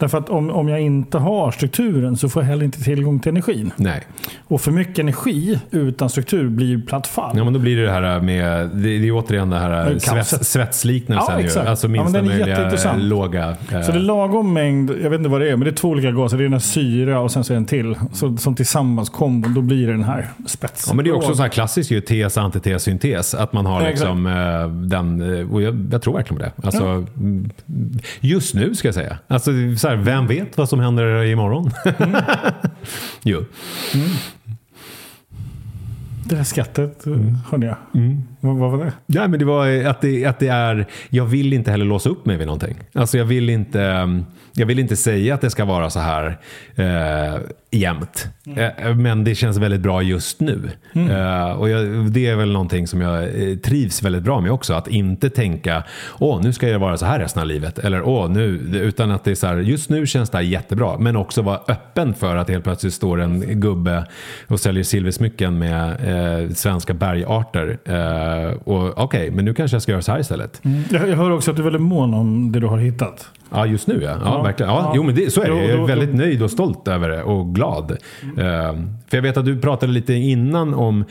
[0.02, 3.30] Därför att om, om jag inte har strukturen så får jag heller inte tillgång till
[3.30, 3.72] energin.
[3.76, 4.02] Nej.
[4.48, 7.38] Och för mycket energi utan struktur blir platt fall.
[7.38, 10.50] Ja, men då blir det det här med, det det är återigen det här svets,
[10.52, 11.34] svetsliknelsen.
[11.34, 11.46] Ja, ju.
[11.46, 11.68] exakt.
[11.68, 13.04] Alltså Ja, minsta den är möjliga jätteintressant.
[13.04, 13.50] låga.
[13.72, 15.76] eh, Så det är lagom mängd, jag vet inte vad det är, men det är
[15.76, 16.38] två olika gaser.
[16.38, 17.96] Det är en syra och sen så är det en till.
[18.14, 20.90] Så, som tillsammans kombon, då blir det den här spetsen.
[20.92, 23.34] Ja, men det är också så här klassiskt ju, tes, antites, syntes.
[23.34, 26.68] Att man har Ja, liksom eh, den, eh, och jag, jag tror verkligen på det.
[26.68, 27.50] Alltså, mm,
[28.20, 29.18] Just nu ska jag säga.
[29.28, 31.72] Alltså, så här, vem vet vad som händer imorgon?
[33.24, 33.46] jo.
[36.26, 37.38] Det här skrattet Mm.
[37.52, 37.76] hörde jag.
[38.40, 38.94] Vad, vad var det?
[39.06, 42.26] Ja, men det var att det, att det är, jag vill inte heller låsa upp
[42.26, 42.76] mig vid någonting.
[42.94, 46.40] Alltså jag vill inte, um, jag vill inte säga att det ska vara så här
[46.76, 47.40] eh,
[47.72, 48.28] jämt.
[48.56, 50.70] Eh, men det känns väldigt bra just nu.
[50.94, 53.30] Eh, och jag, det är väl någonting som jag
[53.64, 54.74] trivs väldigt bra med också.
[54.74, 55.84] Att inte tänka,
[56.20, 57.80] åh nu ska jag vara så här resten av livet.
[57.80, 60.98] Eller åh nu, utan att det är så här, just nu känns det här jättebra.
[60.98, 64.06] Men också vara öppen för att helt plötsligt står en gubbe
[64.48, 67.78] och säljer silversmycken med eh, svenska bergarter.
[67.86, 70.62] Eh, och okej, men nu kanske jag ska göra så här istället.
[70.90, 73.30] Jag, jag hör också att du är väldigt mån om det du har hittat.
[73.52, 74.10] Ja, just nu ja.
[74.10, 74.42] Ja, Ja.
[74.44, 74.72] verkligen.
[74.72, 74.94] Ja, Ja.
[74.96, 75.66] Jo, men det, så är det.
[75.68, 77.92] Jag är väldigt nöjd och stolt över det och glad.
[78.38, 78.74] Eh,
[79.08, 81.06] för jag vet att du pratade lite innan om,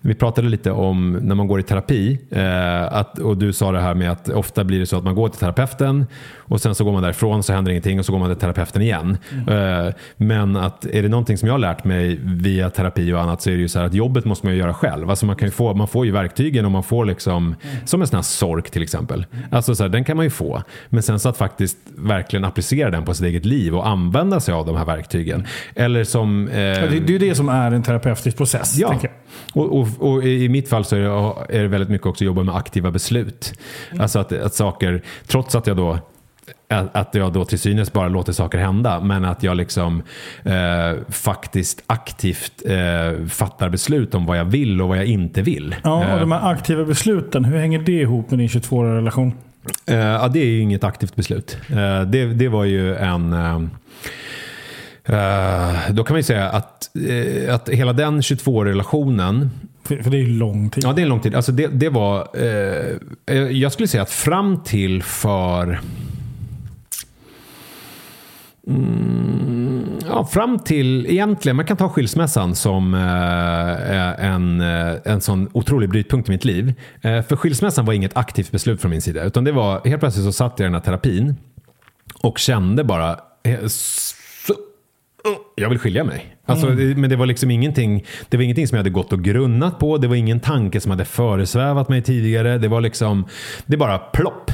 [0.00, 2.18] vi pratade lite om när man går i terapi.
[2.30, 5.14] eh, att, och du sa det här med att ofta blir det så att man
[5.14, 6.06] går till terapeuten
[6.38, 8.82] och sen så går man därifrån så händer ingenting och så går man till terapeuten
[8.82, 9.18] igen.
[9.48, 13.42] Eh, men att är det någonting som jag har lärt mig via terapi och annat
[13.42, 15.10] så är det ju så här att jobbet måste man ju göra själv.
[15.10, 18.16] Alltså man, kan få, man får ju verktygen och man får liksom, som en sån
[18.16, 19.26] här sork till exempel.
[19.50, 20.62] Alltså så här, den kan man ju få.
[20.88, 24.54] Men sen så att faktiskt verkligen applicera den på sitt eget liv och använda sig
[24.54, 25.46] av de här verktygen.
[25.74, 26.48] Eller som...
[26.48, 28.76] Eh, Ja, Det, det är det som är en terapeutisk process.
[28.78, 29.00] Ja,
[29.54, 32.26] och, och, och i mitt fall så är det, är det väldigt mycket också att
[32.26, 33.52] jobba med aktiva beslut.
[33.98, 35.98] Alltså att, att saker, trots att jag då
[36.68, 40.02] att jag då till synes bara låter saker hända men att jag liksom
[40.44, 40.52] eh,
[41.08, 45.74] faktiskt aktivt eh, fattar beslut om vad jag vill och vad jag inte vill.
[45.84, 49.32] Ja, Eh, och de här aktiva besluten, hur hänger det ihop med din 22-åriga relation?
[49.86, 51.58] Eh, ja, det är ju inget aktivt beslut.
[51.70, 53.32] Eh, det, det var ju en...
[53.32, 53.60] Eh,
[55.04, 59.50] eh, då kan man ju säga att, eh, att hela den 22-relationen
[59.84, 60.84] För, för det är ju lång tid.
[60.84, 61.34] Ja, det är en lång tid.
[61.34, 62.28] Alltså det, det var...
[62.34, 65.80] Eh, jag skulle säga att fram till för...
[68.68, 75.48] Mm, ja, fram till egentligen, man kan ta skilsmässan som eh, en, eh, en sån
[75.52, 76.74] otrolig brytpunkt i mitt liv.
[77.02, 79.24] Eh, för skilsmässan var inget aktivt beslut från min sida.
[79.24, 81.36] Utan det var, helt plötsligt så satt jag i den här terapin
[82.22, 83.10] och kände bara,
[83.42, 83.58] eh,
[85.54, 86.36] jag vill skilja mig.
[86.46, 87.00] Alltså, Mm.
[87.00, 89.98] Men det var liksom ingenting, det var ingenting som jag hade gått och grunnat på.
[89.98, 92.58] Det var ingen tanke som hade föresvävat mig tidigare.
[92.58, 93.24] Det var liksom,
[93.66, 94.50] det bara plopp.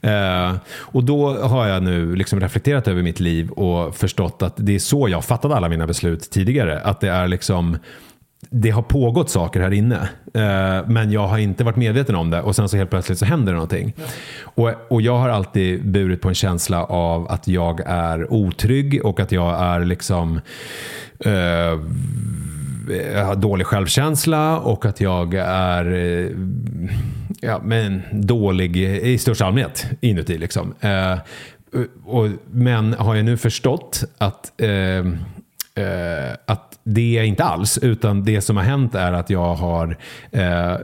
[0.00, 4.74] Eh, och då har jag nu liksom reflekterat över mitt liv och förstått att det
[4.74, 6.80] är så jag fattade alla mina beslut tidigare.
[6.80, 7.78] Att det är liksom
[8.40, 10.08] det har pågått saker här inne.
[10.34, 13.24] Eh, men jag har inte varit medveten om det och sen så helt plötsligt så
[13.24, 13.94] händer det någonting.
[14.42, 19.20] Och, och jag har alltid burit på en känsla av att jag är otrygg och
[19.20, 20.40] att jag är liksom
[21.24, 21.80] eh,
[23.12, 26.30] jag har dålig självkänsla och att jag är eh,
[27.40, 30.38] ja, men dålig i största allmänhet inuti.
[30.38, 30.74] Liksom.
[32.04, 34.52] Och, men har jag nu förstått att
[36.46, 39.96] att det är inte alls, utan det som har hänt är att jag har
[40.32, 40.76] eh,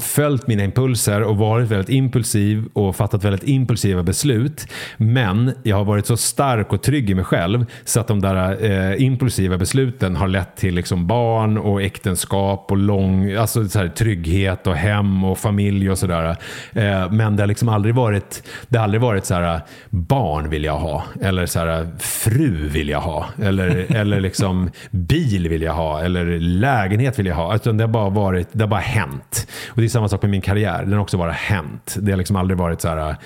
[0.00, 4.66] följt mina impulser och varit väldigt impulsiv och fattat väldigt impulsiva beslut.
[4.96, 8.64] Men jag har varit så stark och trygg i mig själv så att de där
[8.64, 13.88] eh, impulsiva besluten har lett till liksom barn och äktenskap och lång, alltså så här,
[13.88, 16.36] trygghet och hem och familj och sådär.
[16.72, 20.64] Eh, men det har liksom aldrig varit, det har aldrig varit så här, barn vill
[20.64, 25.62] jag ha eller så här, fru vill jag ha eller, eller liksom bil bil vill
[25.62, 27.54] jag ha eller lägenhet vill jag ha.
[27.54, 29.48] Utan det har bara varit, det har bara hänt.
[29.68, 31.96] Och det är samma sak med min karriär, den har också bara hänt.
[32.00, 33.16] Det har liksom aldrig varit så här,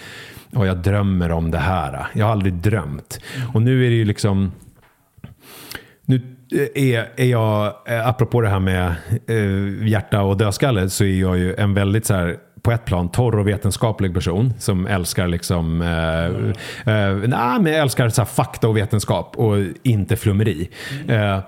[0.55, 2.07] och jag drömmer om det här.
[2.13, 3.21] Jag har aldrig drömt.
[3.55, 4.53] Och nu är det ju liksom
[6.05, 6.23] nu
[6.75, 8.95] är, är jag, eh, apropå det här med
[9.27, 13.09] eh, hjärta och dödskalle, så är jag ju en väldigt så här på ett plan
[13.09, 18.69] torr och vetenskaplig person som älskar liksom eh, eh, nah, men älskar så här fakta
[18.69, 20.71] och vetenskap och inte flummeri.
[21.09, 21.39] Eh,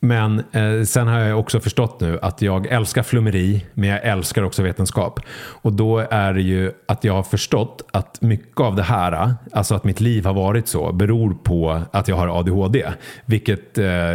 [0.00, 4.42] men eh, sen har jag också förstått nu att jag älskar flummeri, men jag älskar
[4.42, 5.20] också vetenskap.
[5.36, 9.74] Och då är det ju att jag har förstått att mycket av det här, alltså
[9.74, 12.86] att mitt liv har varit så, beror på att jag har ADHD.
[13.24, 14.14] Vilket eh,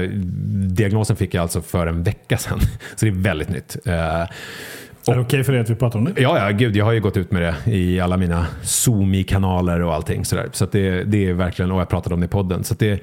[0.67, 2.59] diagnosen fick jag alltså för en vecka sedan.
[2.95, 3.77] Så det är väldigt nytt.
[3.86, 4.23] Eh,
[5.08, 6.22] är det okej för dig att vi pratar om det?
[6.22, 9.93] Ja, ja, gud, jag har ju gått ut med det i alla mina Zoomi-kanaler och
[9.93, 10.49] allting sådär.
[10.51, 12.64] Så att det, det är verkligen, och jag pratade om det i podden.
[12.64, 12.99] Så att det,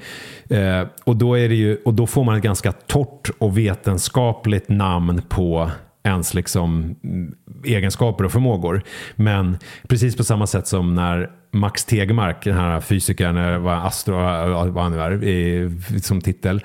[0.49, 4.69] eh, och, då är det ju, och då får man ett ganska torrt och vetenskapligt
[4.69, 5.71] namn på
[6.03, 7.35] ens liksom mm,
[7.65, 8.81] egenskaper och förmågor.
[9.15, 14.13] Men precis på samma sätt som när Max Tegmark, den här fysikern, var astro,
[14.71, 16.61] vad han nu är, i- som titel,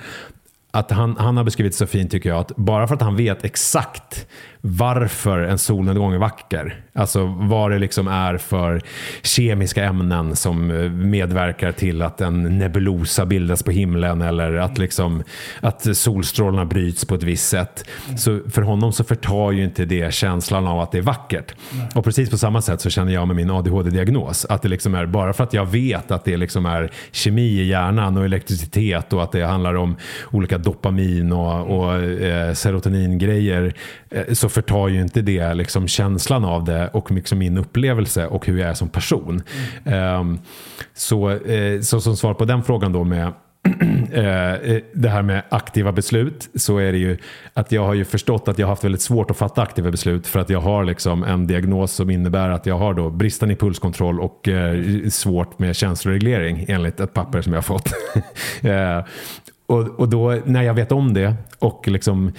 [0.71, 3.45] att han, han har beskrivit så fint tycker jag att bara för att han vet
[3.45, 4.27] exakt
[4.69, 8.81] varför en solnedgång är vacker, alltså vad det liksom är för
[9.21, 15.23] kemiska ämnen som eh, medverkar till att en nebulosa bildas på himlen eller att, liksom,
[15.59, 17.89] att solstrålarna bryts på ett visst sätt.
[18.17, 21.55] Så för honom så förtar ju inte det känslan av att det är vackert.
[21.95, 24.45] Och precis på samma sätt så känner jag med min ADHD-diagnos.
[24.49, 27.67] Att det liksom är bara för att jag vet att det liksom är kemi i
[27.67, 29.95] hjärnan och elektricitet och att det handlar om
[30.31, 33.73] olika dopamin och, och eh, serotoningrejer
[34.09, 38.45] eh, så förtar ju inte det liksom känslan av det och liksom min upplevelse och
[38.45, 39.41] hur jag är som person.
[39.85, 40.39] Ehm,
[40.93, 43.27] så, eh, så som svar på den frågan då med
[44.11, 47.17] eh, eh, det här med aktiva beslut så är det ju
[47.53, 50.27] att jag har ju förstått att jag har haft väldigt svårt att fatta aktiva beslut
[50.27, 54.19] för att jag har liksom en diagnos som innebär att jag har då bristande impulskontroll
[54.19, 54.49] och
[55.09, 57.93] svårt med känsloreglering enligt ett papper som jag har fått.
[59.67, 62.31] och, och då när jag vet om det och liksom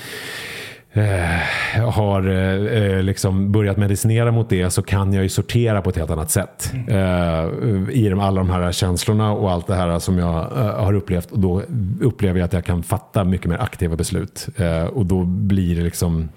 [1.93, 6.11] har eh, liksom börjat medicinera mot det så kan jag ju sortera på ett helt
[6.11, 6.73] annat sätt.
[6.89, 7.49] Eh,
[7.91, 11.31] I de, alla de här känslorna och allt det här som jag eh, har upplevt.
[11.31, 11.63] Och då
[12.01, 14.49] upplever jag att jag kan fatta mycket mer aktiva beslut.
[14.57, 16.29] Eh, och då blir det liksom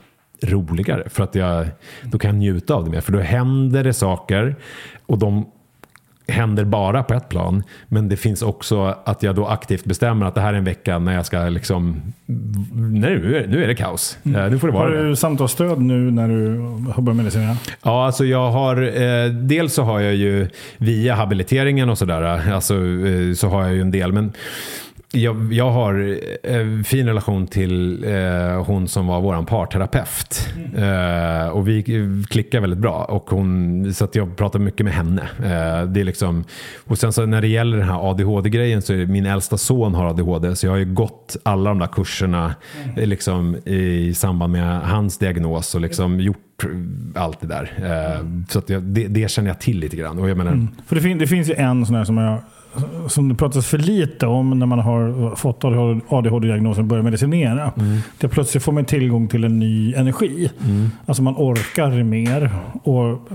[0.43, 1.09] roligare.
[1.09, 1.67] För att jag,
[2.03, 3.01] då kan jag njuta av det mer.
[3.01, 4.55] För då händer det saker
[5.05, 5.45] och de
[6.27, 7.63] händer bara på ett plan.
[7.87, 10.99] Men det finns också att jag då aktivt bestämmer att det här är en vecka
[10.99, 12.01] när jag ska liksom...
[12.25, 14.17] Nej, nu är, nu är det kaos.
[14.23, 14.51] Mm.
[14.51, 16.57] Nu får det vara Har du samtalsstöd nu när du
[16.91, 17.57] har börjat medicinera?
[17.83, 19.01] Ja, alltså jag har...
[19.01, 20.47] Eh, dels så har jag ju
[20.77, 24.11] via habiliteringen och sådär, alltså, eh, så har jag ju en del.
[24.13, 24.33] Men
[25.13, 30.49] jag, jag har en eh, fin relation till eh, hon som var vår parterapeut.
[30.55, 31.43] Mm.
[31.43, 31.83] Eh, och vi
[32.29, 33.03] klickar väldigt bra.
[33.03, 35.21] Och hon, så att jag pratar mycket med henne.
[35.21, 36.43] Eh, det är liksom,
[36.85, 40.05] och sen så när det gäller den här ADHD-grejen så är min äldsta son har
[40.05, 40.55] ADHD.
[40.55, 43.09] Så jag har ju gått alla de där kurserna mm.
[43.09, 46.37] liksom, i samband med hans diagnos och liksom gjort
[47.15, 47.73] allt det där.
[47.77, 50.19] Eh, så att jag, det, det, känner jag till lite grann.
[50.19, 50.67] Och jag menar, mm.
[50.87, 52.39] För det, fin det finns ju en sån här som jag
[53.07, 55.63] som det pratas för lite om när man har fått
[56.07, 57.71] ADHD-diagnosen och börjar medicinera.
[57.77, 57.97] Mm.
[58.19, 60.49] Det plötsligt får man tillgång till en ny energi.
[60.65, 60.89] Mm.
[61.05, 62.49] Alltså man orkar mer.
[62.83, 63.29] Och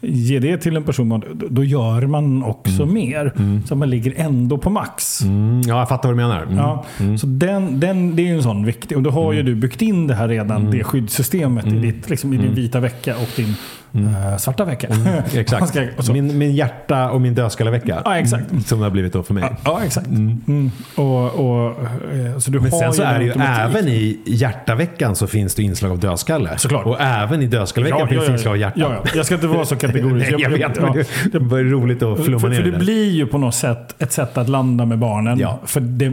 [0.00, 2.94] ge det till en person, då gör man också mm.
[2.94, 3.32] mer.
[3.36, 3.66] Mm.
[3.66, 5.20] Så man ligger ändå på max.
[5.22, 5.60] Mm.
[5.60, 6.42] Ja, jag fattar vad du menar.
[6.42, 6.56] Mm.
[6.56, 7.18] Ja, mm.
[7.18, 8.96] Så den, den, det är en sån viktig.
[8.96, 9.52] Och då har ju mm.
[9.52, 13.16] du byggt in det här redan, det skyddssystemet i, ditt, liksom, i din vita vecka
[13.16, 13.54] och din
[13.92, 14.14] Mm.
[14.14, 14.86] Uh, svarta vecka.
[14.86, 16.08] Mm, exakt.
[16.12, 18.02] min, min hjärta och min dödskallavecka.
[18.04, 18.44] Ja, exakt.
[18.66, 19.42] Som det har blivit då för mig.
[19.42, 20.06] Ja, ja exakt.
[20.06, 20.40] Mm.
[20.48, 20.70] mm.
[20.94, 25.16] Och, och, eh, så du Men har sen så är det ju även i hjärtaveckan
[25.16, 26.58] så finns det inslag av dödskalle.
[26.58, 26.86] Såklart.
[26.86, 28.80] Och även i dödskallaveckan ja, finns det inslag av hjärta.
[28.80, 29.10] Ja, ja.
[29.14, 30.30] Jag ska inte vara så kategorisk.
[30.32, 30.94] Nej, jag vet, ja.
[31.32, 32.78] det, är roligt att flumma för, ner för det.
[32.78, 35.38] blir ju på något sätt ett sätt att landa med barnen.
[35.38, 35.58] Ja.
[35.64, 36.12] För det,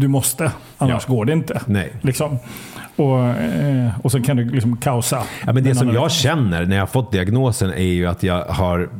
[0.00, 1.60] du måste, annars går det inte.
[1.66, 1.92] Nej.
[2.00, 2.38] Liksom.
[2.98, 5.22] Och, eh, och så kan det liksom kaosa.
[5.46, 8.90] Ja, men det som jag känner när jag fått diagnosen är ju att jag har,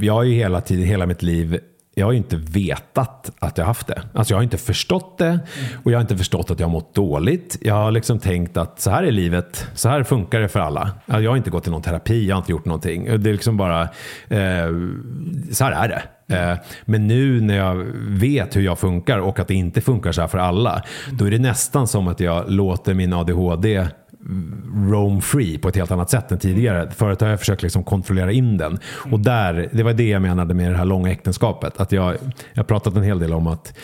[0.00, 1.60] jag har ju hela tiden, hela mitt liv
[1.94, 4.02] jag har ju inte vetat att jag haft det.
[4.14, 5.38] Alltså jag har inte förstått det
[5.84, 7.58] och jag har inte förstått att jag har mått dåligt.
[7.60, 10.90] Jag har liksom tänkt att så här är livet, så här funkar det för alla.
[11.06, 13.04] Jag har inte gått till någon terapi, jag har inte gjort någonting.
[13.04, 13.82] Det är liksom bara,
[14.28, 14.68] eh,
[15.52, 16.02] så här är det.
[16.30, 20.20] Eh, men nu när jag vet hur jag funkar och att det inte funkar så
[20.20, 23.86] här för alla, då är det nästan som att jag låter min ADHD
[24.90, 26.90] roam free på ett helt annat sätt än tidigare.
[26.90, 28.78] Förut har jag försökt liksom kontrollera in den.
[29.10, 31.80] Och där, det var det jag menade med det här långa äktenskapet.
[31.80, 32.16] Att jag
[32.56, 33.74] har pratat en hel del om att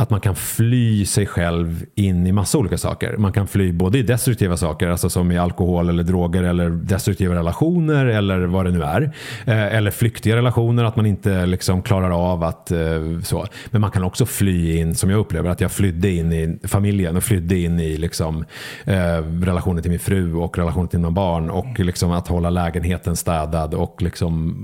[0.00, 3.16] att man kan fly sig själv in i massa olika saker.
[3.16, 7.34] Man kan fly både i destruktiva saker, alltså som i alkohol eller droger eller destruktiva
[7.34, 9.02] relationer eller vad det nu är.
[9.46, 12.78] Eh, eller flyktiga relationer, att man inte liksom klarar av att eh,
[13.22, 13.46] så.
[13.66, 17.16] Men man kan också fly in, som jag upplever att jag flydde in i familjen
[17.16, 18.44] och flydde in i liksom,
[18.84, 23.16] eh, relationen till min fru och relationen till mina barn och liksom att hålla lägenheten
[23.16, 24.56] städad och liksom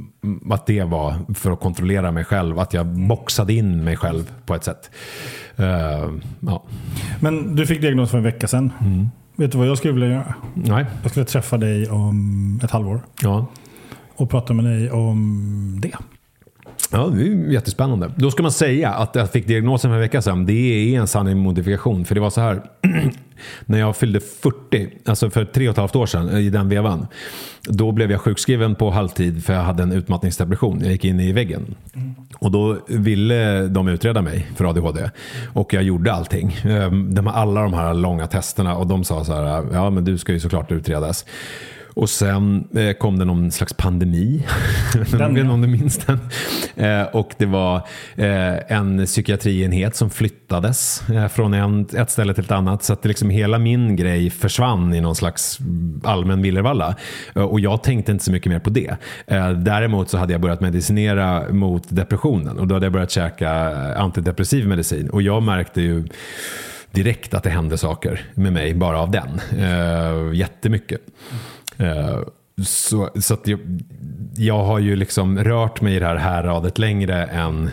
[0.50, 2.58] att det var för att kontrollera mig själv.
[2.58, 4.90] Att jag boxade in mig själv på ett sätt.
[5.60, 6.62] Uh, ja.
[7.20, 8.72] Men du fick diagnos för en vecka sedan.
[8.80, 9.10] Mm.
[9.36, 10.34] Vet du vad jag skulle vilja göra?
[10.54, 10.86] Nej.
[11.02, 13.00] Jag skulle träffa dig om ett halvår.
[13.22, 13.46] Ja.
[14.16, 15.92] Och prata med dig om det.
[16.90, 18.10] Ja, det är jättespännande.
[18.16, 20.46] Då ska man säga att jag fick diagnosen för en vecka sedan.
[20.46, 22.04] Det är en sanning modifikation.
[22.04, 22.62] För det var så här.
[23.66, 27.06] när jag fyllde 40, alltså för tre och ett halvt år sedan i den vevan.
[27.62, 30.80] Då blev jag sjukskriven på halvtid för jag hade en utmattningsdepression.
[30.80, 31.74] Jag gick in i väggen.
[32.38, 35.10] Och då ville de utreda mig för ADHD.
[35.52, 36.56] Och jag gjorde allting.
[36.64, 40.18] Ehm, de, alla de här långa testerna och de sa så här, ja men du
[40.18, 41.24] ska ju såklart utredas.
[41.94, 44.46] Och sen eh, kom det någon slags pandemi.
[45.10, 45.52] Den, ja.
[45.52, 46.18] om du minns den.
[46.76, 47.76] Eh, och det var
[48.16, 52.84] eh, en psykiatrienhet som flyttades eh, från en, ett ställe till ett annat.
[52.84, 55.58] Så att liksom hela min grej försvann i någon slags
[56.04, 56.96] allmän villervalla.
[57.34, 58.96] Eh, och jag tänkte inte så mycket mer på det.
[59.26, 62.58] Eh, däremot så hade jag börjat medicinera mot depressionen.
[62.58, 63.50] Och då hade jag börjat käka
[63.96, 65.10] antidepressiv medicin.
[65.10, 66.04] Och jag märkte ju
[66.90, 69.40] direkt att det hände saker med mig bara av den.
[69.58, 71.00] Uh, jättemycket.
[71.76, 72.20] Eh,
[72.64, 73.60] så så att jag,
[74.36, 77.70] jag har ju liksom rört mig i det här häradet längre än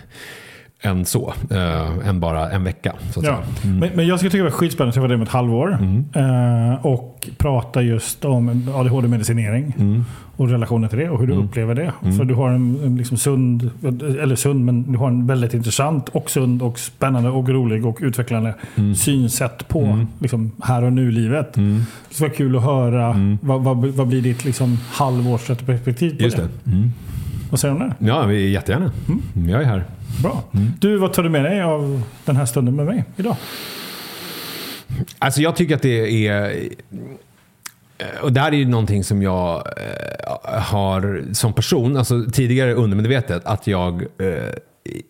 [0.81, 1.33] än så.
[1.49, 2.93] Eh, än bara en vecka.
[3.13, 3.39] Så Ja.
[3.63, 3.77] Mm.
[3.77, 5.77] Men, men jag skulle tycka det var skitspännande att dig om ett halvår.
[6.15, 9.73] Eh, och prata just om ADHD-medicinering.
[9.79, 10.05] Mm.
[10.37, 11.91] Och relationen till det och hur du upplever det.
[12.17, 13.69] För du har en, en liksom sund,
[14.21, 17.97] eller sund, men du har en väldigt intressant och sund och spännande och rolig och
[18.01, 18.95] utvecklande Mm.
[18.95, 21.53] synsätt på liksom, här och nu-livet.
[21.53, 26.37] Det skulle vara kul att höra vad, vad, vad blir ditt liksom, halvårsperspektiv på Just
[26.37, 26.47] det?
[26.63, 26.71] det.
[26.71, 26.91] Mm.
[27.49, 28.05] Vad säger du om det?
[28.07, 28.91] Ja, jättegärna.
[29.47, 29.83] Jag är här.
[30.23, 30.43] Bra.
[30.53, 30.73] Mm.
[30.79, 33.35] Du, vad tar du med dig av den här stunden med mig idag?
[35.19, 36.51] Alltså jag tycker att det är...
[37.97, 42.73] Eh, och det här är ju någonting som jag eh, har som person, alltså tidigare
[42.73, 44.53] undermedvetet, att jag eh,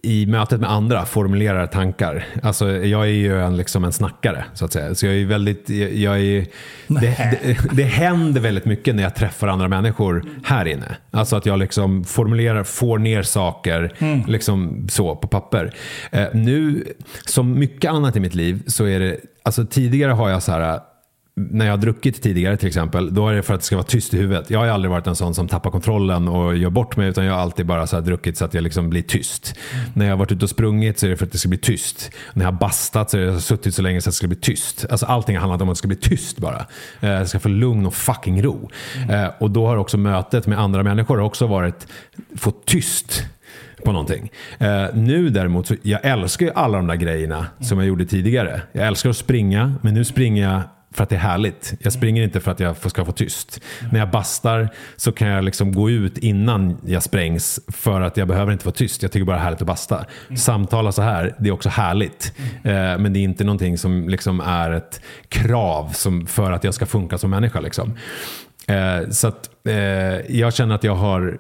[0.02, 2.26] i mötet med andra formulerar tankar.
[2.44, 4.96] Alltså jag är ju en, liksom en snackare så att säga.
[4.96, 6.46] Så jag är väldigt, jag, är,
[6.88, 10.98] det, det, det händer väldigt mycket när jag träffar andra människor här inne.
[11.12, 13.94] Alltså att jag liksom formulerar, får ner saker
[14.28, 15.74] liksom så på papper.
[16.12, 16.84] Eh, nu,
[17.26, 20.80] som mycket annat i mitt liv, så är det, alltså tidigare har jag så här
[21.36, 23.86] när jag har druckit tidigare till exempel, då är det för att det ska vara
[23.86, 24.50] tyst i huvudet.
[24.50, 27.34] Jag har aldrig varit en sån som tappar kontrollen och gör bort mig, utan jag
[27.34, 29.56] har alltid bara så druckit så att jag liksom blir tyst.
[29.94, 31.58] När jag har varit ute och sprungit så är det för att det ska bli
[31.58, 32.12] tyst.
[32.34, 34.18] När jag har bastat så är det jag har suttit så länge så att det
[34.18, 34.86] ska bli tyst.
[34.90, 36.66] Alltså allting har handlat om att det ska bli tyst bara.
[37.02, 38.70] Eh, Jag ska få lugn och fucking ro.
[39.10, 41.88] Eh, Och då har också mötet med andra människor också varit
[42.38, 43.24] få tyst
[43.86, 44.32] på någonting.
[44.60, 48.62] Eh, nu däremot, så jag älskar ju alla de där grejerna som jag gjorde tidigare.
[48.72, 50.62] Jag älskar att springa, men nu springer jag
[50.94, 51.74] för att det är härligt.
[51.80, 53.62] Jag springer inte för att jag ska få tyst.
[53.92, 58.28] När jag bastar så kan jag liksom gå ut innan jag sprängs för att jag
[58.28, 59.04] behöver inte vara tyst.
[59.04, 60.06] Jag tycker bara det är härligt att basta.
[60.38, 62.34] Samtala så här, det är också härligt.
[62.64, 66.74] Eh, men det är inte någonting som liksom är ett krav som, för att jag
[66.74, 67.60] ska funka som människa.
[67.60, 67.94] Liksom.
[68.68, 69.76] Eh, så att, eh,
[70.38, 71.38] jag känner att jag har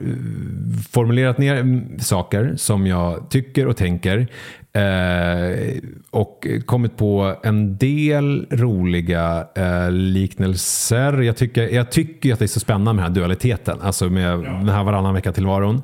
[0.92, 4.28] formulerat ner mm, saker som jag tycker och tänker.
[4.74, 11.22] Eh, och kommit på en del roliga eh, liknelser.
[11.22, 13.82] Jag tycker, jag tycker att det är så spännande med den här dualiteten.
[13.82, 15.82] Alltså med den här varannan vecka tillvaron.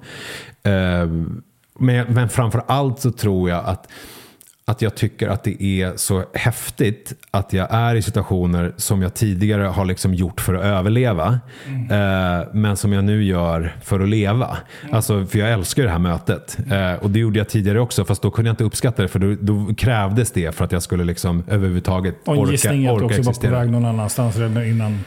[0.64, 1.08] Eh,
[1.80, 3.92] men, men framför allt så tror jag att
[4.70, 9.14] att jag tycker att det är så häftigt att jag är i situationer som jag
[9.14, 11.40] tidigare har liksom gjort för att överleva.
[11.90, 14.58] Eh, men som jag nu gör för att leva.
[14.92, 16.58] Alltså, för jag älskar det här mötet.
[16.72, 19.08] Eh, och det gjorde jag tidigare också, fast då kunde jag inte uppskatta det.
[19.08, 22.86] För då, då krävdes det för att jag skulle liksom överhuvudtaget Och en orka, gissning
[22.86, 23.60] är att du också var på existera.
[23.60, 25.00] väg någon annanstans redan innan.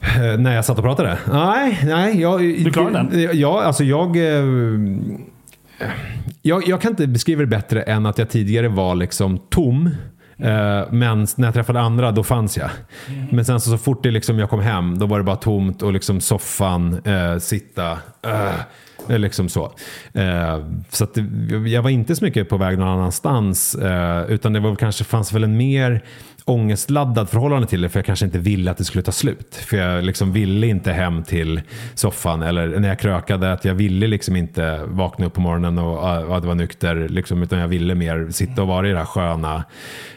[0.00, 1.18] Eh, när jag satt och pratade?
[1.32, 2.20] Nej, nej.
[2.20, 3.38] Jag, Du klarade den?
[3.38, 4.16] Ja, alltså jag...
[6.42, 9.90] Jag, jag kan inte beskriva det bättre än att jag tidigare var liksom tom.
[10.42, 12.70] Eh, men när jag träffade andra, då fanns jag.
[13.30, 15.82] Men sen så, så fort det liksom jag kom hem, då var det bara tomt
[15.82, 17.98] och liksom soffan, äh, sitta.
[18.22, 19.72] Äh, liksom så.
[20.12, 21.22] äh, så att det,
[21.70, 23.76] jag var inte så mycket på väg någon annanstans.
[24.28, 26.02] Utan det var kanske, fanns väl en mer
[26.50, 29.54] ångestladdad förhållande till det för jag kanske inte ville att det skulle ta slut.
[29.54, 31.60] För jag liksom ville inte hem till
[31.94, 35.98] soffan eller när jag krökade att jag ville liksom inte vakna upp på morgonen och,
[36.28, 37.08] och att vara nykter.
[37.08, 39.64] Liksom, utan jag ville mer sitta och vara i det här sköna,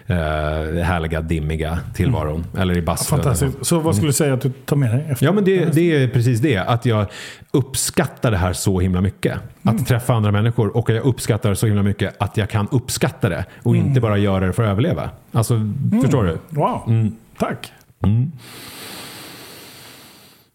[0.07, 2.45] eh, härliga, dimmiga tillvaron.
[2.57, 3.17] Eller i bastun.
[3.17, 3.65] Fantastiskt.
[3.65, 5.05] Så vad skulle du säga att du tar med dig?
[5.09, 5.25] Efter?
[5.25, 6.57] Ja, men det, det är precis det.
[6.57, 7.05] Att jag
[7.51, 9.37] uppskattar det här så himla mycket.
[9.63, 13.29] Att träffa andra människor och jag uppskattar det så himla mycket att jag kan uppskatta
[13.29, 15.09] det och inte bara göra det för att överleva.
[15.31, 15.71] Alltså,
[16.01, 16.39] förstår du?
[16.49, 17.15] Wow, Mm.
[17.37, 17.71] tack.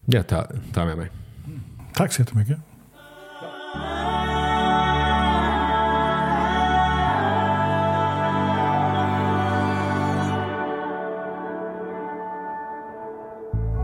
[0.04, 1.08] Det tar, tar jag med mig.
[1.94, 2.58] Tack så jättemycket.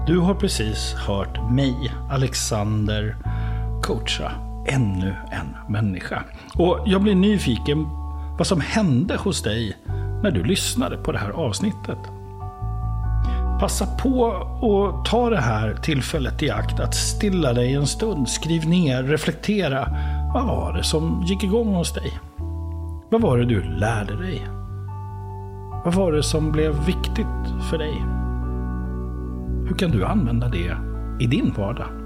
[0.07, 3.17] Du har precis hört mig, Alexander,
[3.83, 4.33] coacha
[4.69, 6.25] ännu en människa.
[6.55, 7.85] Och jag blir nyfiken
[8.39, 9.77] vad som hände hos dig
[10.25, 11.99] när du lyssnade på det här avsnittet.
[13.61, 14.27] Passa på
[14.63, 18.29] att ta det här tillfället i akt att stilla dig en stund.
[18.29, 19.89] Skriv ner, reflektera.
[20.35, 22.21] Vad var det som gick igång hos dig?
[23.11, 24.47] Vad var det du lärde dig?
[25.85, 27.95] Vad var det som blev viktigt för dig?
[29.69, 30.77] Hur kan du använda det
[31.21, 32.04] i din vardag?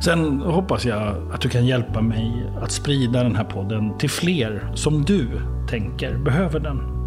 [0.00, 4.70] Sen hoppas jag att du kan hjälpa mig att sprida den här podden till fler
[4.74, 5.28] som du
[5.70, 7.00] tänker behöver den.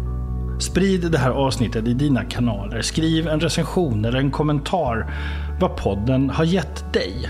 [0.60, 2.82] Sprid det här avsnittet i dina kanaler.
[2.82, 5.12] Skriv en recension eller en kommentar
[5.60, 7.28] vad podden har gett dig.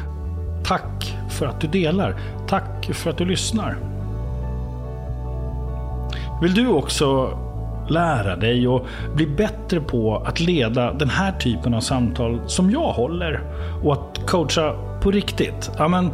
[0.65, 2.17] Tack för att du delar.
[2.49, 3.77] Tack för att du lyssnar.
[6.43, 7.39] Vill du också
[7.89, 12.93] lära dig och bli bättre på att leda den här typen av samtal som jag
[12.93, 13.41] håller
[13.83, 16.11] och att coacha på riktigt, ja, men,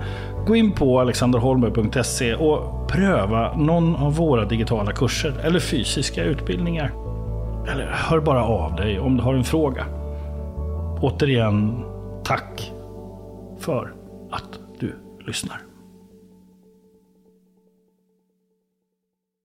[0.47, 6.93] gå in på alexanderholmer.se och pröva någon av våra digitala kurser eller fysiska utbildningar.
[7.73, 9.87] Eller hör bara av dig om du har en fråga.
[11.01, 11.85] Återigen,
[12.25, 12.73] tack
[13.59, 13.93] för
[14.31, 14.95] att du
[15.27, 15.70] lyssnar.